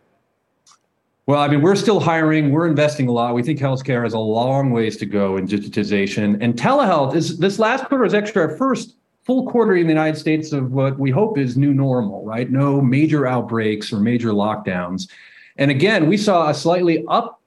[1.24, 2.50] Well, I mean, we're still hiring.
[2.50, 3.34] We're investing a lot.
[3.34, 6.36] We think healthcare has a long ways to go in digitization.
[6.42, 10.18] And telehealth is this last quarter is actually our first full quarter in the United
[10.18, 12.50] States of what we hope is new normal, right?
[12.50, 15.08] No major outbreaks or major lockdowns.
[15.56, 17.39] And again, we saw a slightly up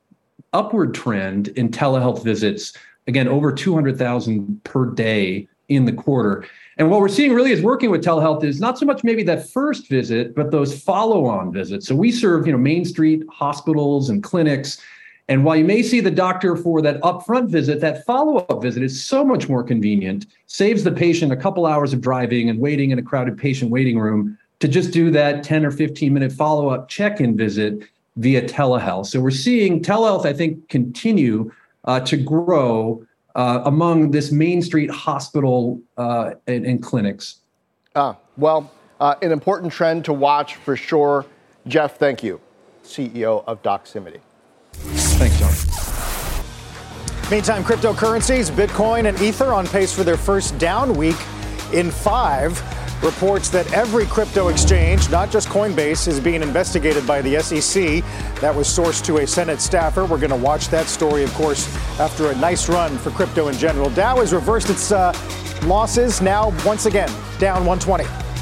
[0.54, 2.74] upward trend in telehealth visits,
[3.08, 6.45] again, over 200,000 per day in the quarter.
[6.78, 9.49] And what we're seeing really is working with telehealth is not so much maybe that
[9.49, 11.88] first visit, but those follow-on visits.
[11.88, 14.82] So we serve, you know, Main Street hospitals and clinics.
[15.28, 19.04] And while you may see the doctor for that upfront visit, that follow-up visit is
[19.04, 22.99] so much more convenient, saves the patient a couple hours of driving and waiting in
[22.99, 27.38] a crowded patient waiting room to just do that 10 or 15 minute follow-up check-in
[27.38, 27.84] visit
[28.18, 29.07] via telehealth.
[29.07, 31.51] So we're seeing telehealth, I think, continue
[31.86, 33.05] uh, to grow
[33.36, 37.39] uh, among this Main Street hospital uh, and, and, clinics.
[37.95, 41.26] Ah, well, uh, an important trend to watch for sure.
[41.68, 42.39] Jeff, thank you,
[42.84, 44.20] CEO of Doximity.
[44.74, 45.51] Thanks, Jon.
[47.32, 51.16] Meantime, cryptocurrencies, Bitcoin and Ether on pace for their first down week
[51.74, 52.61] in five
[53.04, 58.04] reports that every crypto exchange, not just Coinbase, is being investigated by the SEC.
[58.39, 60.06] That was sourced to a Senate staffer.
[60.06, 61.68] We're going to watch that story, of course,
[61.99, 63.89] after a nice run for crypto in general.
[63.89, 65.14] Dow has reversed its uh,
[65.64, 68.33] losses, now once again down 120.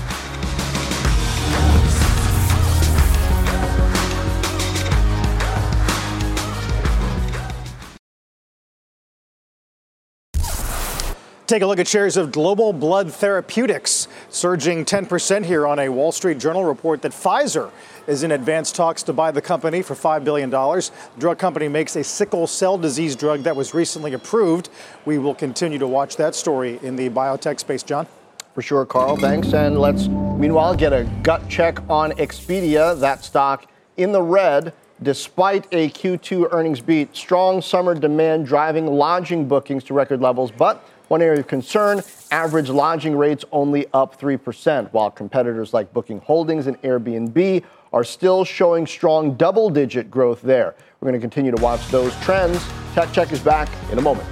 [11.51, 16.13] Take a look at shares of Global Blood Therapeutics, surging 10% here on a Wall
[16.13, 17.71] Street Journal report that Pfizer
[18.07, 20.49] is in advanced talks to buy the company for $5 billion.
[20.49, 24.69] The drug company makes a sickle cell disease drug that was recently approved.
[25.03, 28.07] We will continue to watch that story in the biotech space, Jon.
[28.55, 29.17] For sure, Carl.
[29.17, 29.51] Thanks.
[29.51, 34.71] And let's, meanwhile, get a gut check on Expedia, that stock in the red
[35.03, 37.13] despite a Q2 earnings beat.
[37.13, 42.01] Strong summer demand driving lodging bookings to record levels, but one area of concern
[42.31, 48.45] average lodging rates only up 3%, while competitors like Booking Holdings and Airbnb are still
[48.45, 50.73] showing strong double digit growth there.
[51.01, 52.65] We're going to continue to watch those trends.
[52.93, 54.25] Tech Check is back in a moment.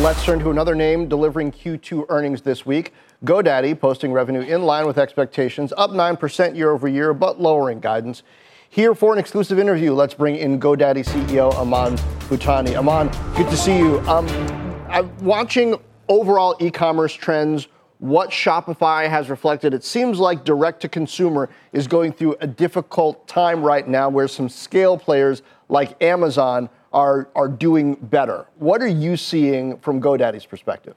[0.00, 2.94] Let's turn to another name delivering Q2 earnings this week.
[3.22, 8.22] GoDaddy posting revenue in line with expectations, up 9% year over year, but lowering guidance.
[8.70, 11.98] Here for an exclusive interview, let's bring in GoDaddy CEO Aman
[12.30, 12.78] Bhutani.
[12.78, 14.00] Aman, good to see you.
[14.08, 14.26] Um,
[14.88, 15.78] I'm watching
[16.08, 22.14] overall e-commerce trends what Shopify has reflected, it seems like direct to consumer is going
[22.14, 27.94] through a difficult time right now where some scale players like Amazon are, are doing
[27.94, 28.46] better.
[28.58, 30.94] What are you seeing from GoDaddy's perspective?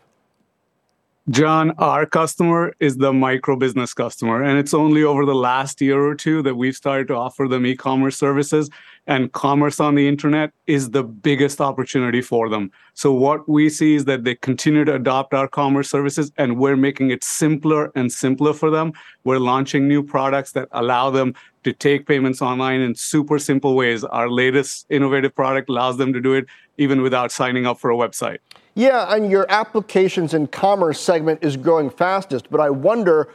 [1.30, 6.04] Jon, our customer is the micro business customer, and it's only over the last year
[6.06, 8.70] or two that we've started to offer them e commerce services.
[9.06, 12.72] And commerce on the internet is the biggest opportunity for them.
[12.94, 16.78] So, what we see is that they continue to adopt our commerce services, and we're
[16.78, 18.94] making it simpler and simpler for them.
[19.26, 21.34] We're launching new products that allow them
[21.66, 24.06] to take payments online in super simple ways.
[24.06, 26.46] Our latest innovative product allows them to do it
[26.78, 28.38] even without signing up for a website.
[28.76, 33.30] Yeah, and your applications and commerce segment is growing fastest, but I wonder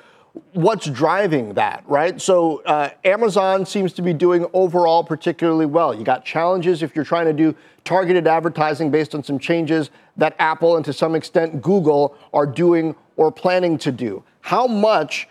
[0.52, 2.20] what's driving that, right?
[2.20, 5.94] So uh, Amazon seems to be doing overall particularly well.
[5.94, 10.34] You got challenges if you're trying to do targeted advertising based on some changes that
[10.38, 14.22] Apple and to some extent Google are doing or planning to do.
[14.40, 15.28] How much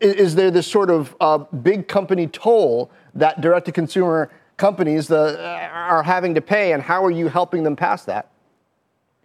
[0.00, 5.38] is there this sort of uh, big company toll that direct to consumer companies the,
[5.38, 8.30] uh, are having to pay, and how are you helping them pass that?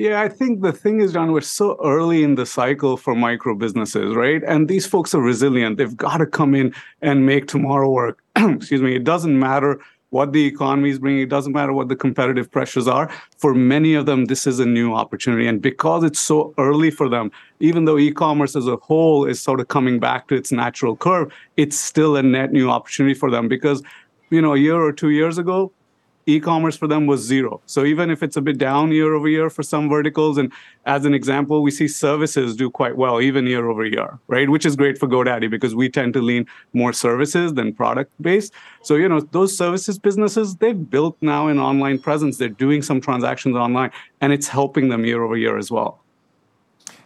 [0.01, 3.53] Yeah, I think the thing is, Jon, we're so early in the cycle for micro
[3.53, 4.41] businesses, right?
[4.47, 5.77] And these folks are resilient.
[5.77, 6.73] They've got to come in
[7.03, 8.23] and make tomorrow work.
[8.35, 8.95] Excuse me.
[8.95, 9.79] It doesn't matter
[10.09, 11.21] what the economy is bringing.
[11.21, 13.11] It doesn't matter what the competitive pressures are.
[13.37, 15.45] For many of them, this is a new opportunity.
[15.45, 19.39] And because it's so early for them, even though e commerce as a whole is
[19.39, 23.29] sort of coming back to its natural curve, it's still a net new opportunity for
[23.29, 23.83] them because,
[24.31, 25.71] you know, a year or two years ago,
[26.25, 27.61] e-commerce for them was zero.
[27.65, 30.51] So even if it's a bit down year over year for some verticals, and
[30.85, 34.49] as an example, we see services do quite well even year over year, right?
[34.49, 38.53] Which is great for GoDaddy because we tend to lean more services than product based.
[38.83, 42.37] So you know those services businesses they've built now an online presence.
[42.37, 43.91] They're doing some transactions online,
[44.21, 45.99] and it's helping them year over year as well.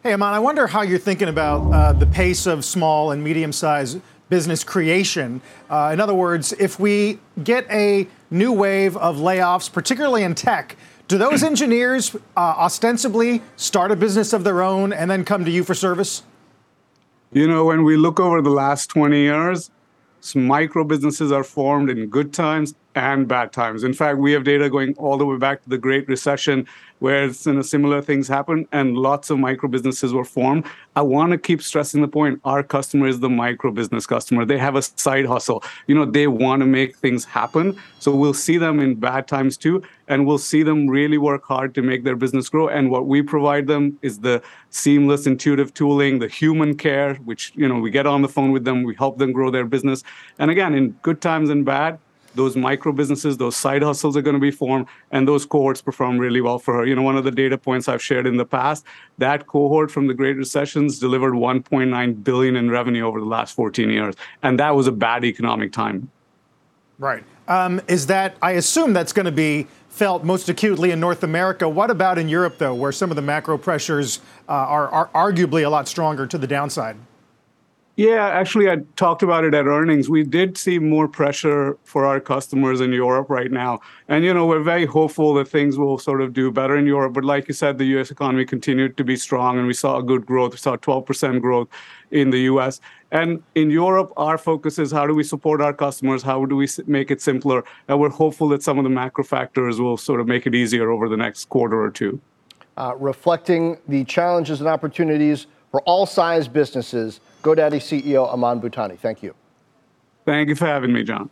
[0.03, 3.51] Hey, Aman, I wonder how you're thinking about uh, the pace of small and medium
[3.51, 3.99] sized
[4.29, 5.41] business creation.
[5.69, 10.75] Uh, in other words, if we get a new wave of layoffs, particularly in tech,
[11.07, 15.51] do those engineers uh, ostensibly start a business of their own and then come to
[15.51, 16.23] you for service?
[17.31, 19.69] You know, when we look over the last 20 years,
[20.33, 23.83] micro businesses are formed in good times and bad times.
[23.83, 26.65] In fact, we have data going all the way back to the Great Recession,
[26.99, 30.65] where similar things happened and lots of micro businesses were formed.
[30.95, 34.45] I want to keep stressing the point our customer is the micro business customer.
[34.45, 35.61] They have a side hustle.
[35.87, 37.77] You know, they want to make things happen.
[37.99, 41.75] So we'll see them in bad times too, and we'll see them really work hard
[41.75, 42.69] to make their business grow.
[42.69, 47.67] And what we provide them is the seamless, intuitive tooling, the human care, which, you
[47.67, 50.01] know, we get on the phone with them, we help them grow their business.
[50.39, 51.99] And again, in good times and bad,
[52.35, 56.17] those micro businesses, those side hustles are going to be formed, and those cohorts perform
[56.17, 56.85] really well for her.
[56.85, 58.85] You know, one of the data points I've shared in the past,
[59.17, 63.89] that cohort from the Great Recessions delivered 1.9 billion in revenue over the last 14
[63.89, 66.11] years, and that was a bad economic time.
[66.97, 67.23] Right.
[67.47, 68.37] Um, is that?
[68.41, 71.69] I assume that's going to be felt most acutely in North America.
[71.69, 74.19] What about in Europe, though, where some of the macro pressures
[74.49, 76.97] uh, are, are arguably a lot stronger to the downside?
[77.97, 80.09] Yeah, actually, I talked about it at earnings.
[80.09, 83.79] We did see more pressure for our customers in Europe right now.
[84.09, 87.13] And, you know, we're very hopeful that things will sort of do better in Europe.
[87.13, 90.25] But like you said, the US economy continued to be strong and we saw good
[90.25, 90.51] growth.
[90.51, 91.69] We saw 12% growth
[92.11, 92.81] in the US.
[93.11, 96.21] And in Europe, our focus is how do we support our customers?
[96.21, 97.63] How do we make it simpler?
[97.87, 100.91] And we're hopeful that some of the macro factors will sort of make it easier
[100.91, 102.19] over the next quarter or two.
[102.75, 108.97] Uh, reflecting the challenges and opportunities for all size businesses GoDaddy CEO Aman Bhutani.
[108.97, 109.35] Thank you.
[110.25, 111.29] Thank you for having me, Jon.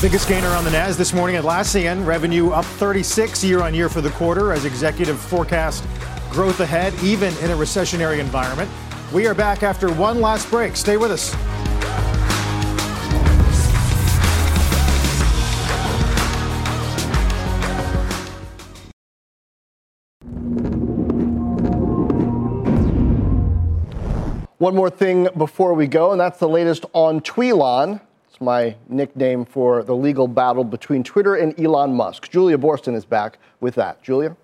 [0.00, 2.06] Biggest gainer on the Nas this morning at Atlassian.
[2.06, 5.84] Revenue up 36 year on year for the quarter as executive forecast
[6.30, 8.70] growth ahead, even in a recessionary environment.
[9.12, 10.74] We are back after one last break.
[10.76, 11.34] Stay with us.
[24.58, 28.00] One more thing before we go, and that's the latest on Twelon.
[28.26, 32.30] It's my nickname for the legal battle between Twitter and Elon Musk.
[32.30, 34.02] Julia Boorstin is back with that.
[34.02, 34.34] Julia?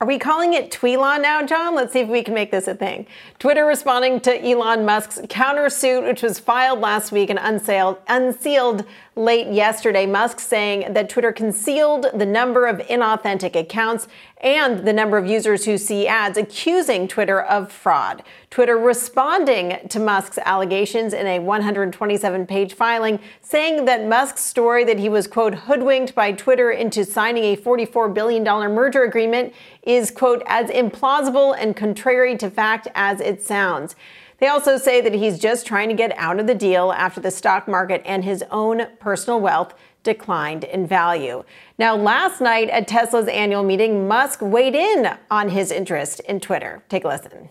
[0.00, 1.76] Are we calling it Twelon now, Jon?
[1.76, 3.06] Let's see if we can make this a thing.
[3.38, 8.84] Twitter responding to Elon Musk's countersuit, which was filed last week and unsealed, unsealed
[9.16, 10.04] late yesterday.
[10.04, 14.06] Musk saying that Twitter concealed the number of inauthentic accounts
[14.42, 18.22] and the number of users who see ads, accusing Twitter of fraud.
[18.50, 24.98] Twitter responding to Musk's allegations in a 127 page filing, saying that Musk's story that
[24.98, 30.42] he was, quote, hoodwinked by Twitter into signing a $44 billion merger agreement is, quote,
[30.44, 33.96] as implausible and contrary to fact as it sounds.
[34.38, 37.30] They also say that he's just trying to get out of the deal after the
[37.30, 41.42] stock market and his own personal wealth declined in value.
[41.78, 46.82] Now, last night at Tesla's annual meeting, Musk weighed in on his interest in Twitter.
[46.88, 47.48] Take a listen.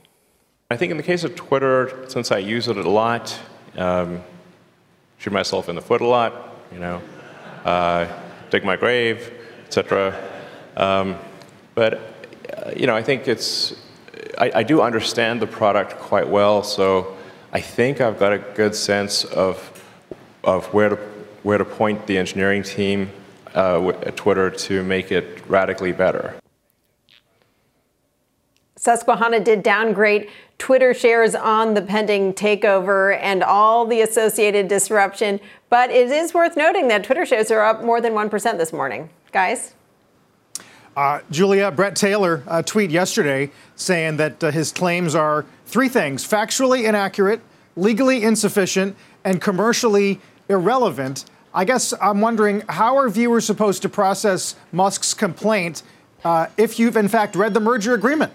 [0.71, 3.37] I think in the case of Twitter, since I use it a lot,
[3.77, 4.23] um,
[5.17, 7.01] shoot myself in the foot a lot, you know,
[7.65, 8.07] uh,
[8.49, 9.31] dig my grave,
[9.65, 10.15] etc.
[10.77, 11.17] Um,
[11.73, 11.93] but
[12.57, 13.75] uh, you know, I think it's
[14.37, 17.15] I, I, do understand the product quite well, so
[17.53, 19.71] I think I've got a good sense of
[20.43, 20.95] of where to
[21.43, 23.11] where to point the engineering team
[23.53, 26.35] uh, at Twitter to make it radically better.
[28.75, 35.39] Susquehanna did downgrade Twitter shares on the pending takeover and all the associated disruption,
[35.69, 39.09] but it is worth noting that Twitter shares are up more than 1% this morning.
[39.31, 39.74] Guys?
[40.95, 46.25] Uh, Julia, Bret Taylor uh, tweet yesterday saying that uh, his claims are three things
[46.25, 47.41] factually inaccurate,
[47.75, 51.25] legally insufficient, and commercially irrelevant.
[51.53, 55.83] I guess I'm wondering how are viewers supposed to process Musk's complaint
[56.23, 58.33] uh, if you've in fact read the merger agreement?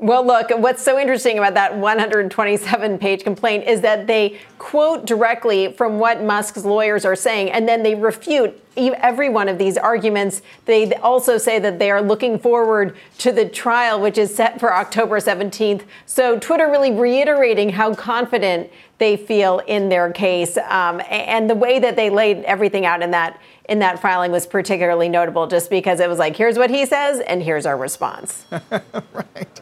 [0.00, 5.72] Well, look, what's so interesting about that 127 page complaint is that they quote directly
[5.72, 10.42] from what Musk's lawyers are saying, and then they refute every one of these arguments.
[10.64, 14.72] They also say that they are looking forward to the trial, which is set for
[14.72, 15.82] October 17th.
[16.06, 20.56] So, Twitter really reiterating how confident they feel in their case.
[20.56, 24.46] Um, and the way that they laid everything out in that in that filing was
[24.46, 28.46] particularly notable just because it was like, here's what he says, and here's our response.
[29.12, 29.60] right.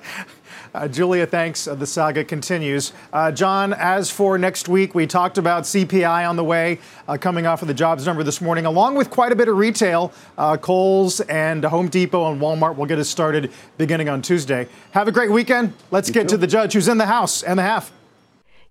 [0.77, 1.67] Uh, Julia, thanks.
[1.67, 2.93] Uh, the saga continues.
[3.11, 7.47] Uh, Jon, as for next week, we talked about CPI on the way, uh, coming
[7.47, 10.13] off of the jobs number this morning, along with quite a bit of retail.
[10.37, 14.69] Uh, Kohl's and Home Depot and Walmart will get us started beginning on Tuesday.
[14.91, 15.73] Have a great weekend.
[15.91, 16.35] Let's you get too.
[16.35, 17.91] to the judge who's in the house and the half.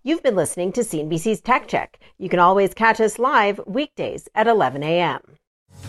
[0.03, 1.99] You've been listening to CNBC's Tech Check.
[2.19, 5.21] You can always catch us live weekdays at 11 a.m.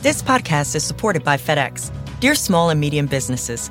[0.01, 1.93] This podcast is supported by FedEx.
[2.21, 3.71] Dear small and medium businesses,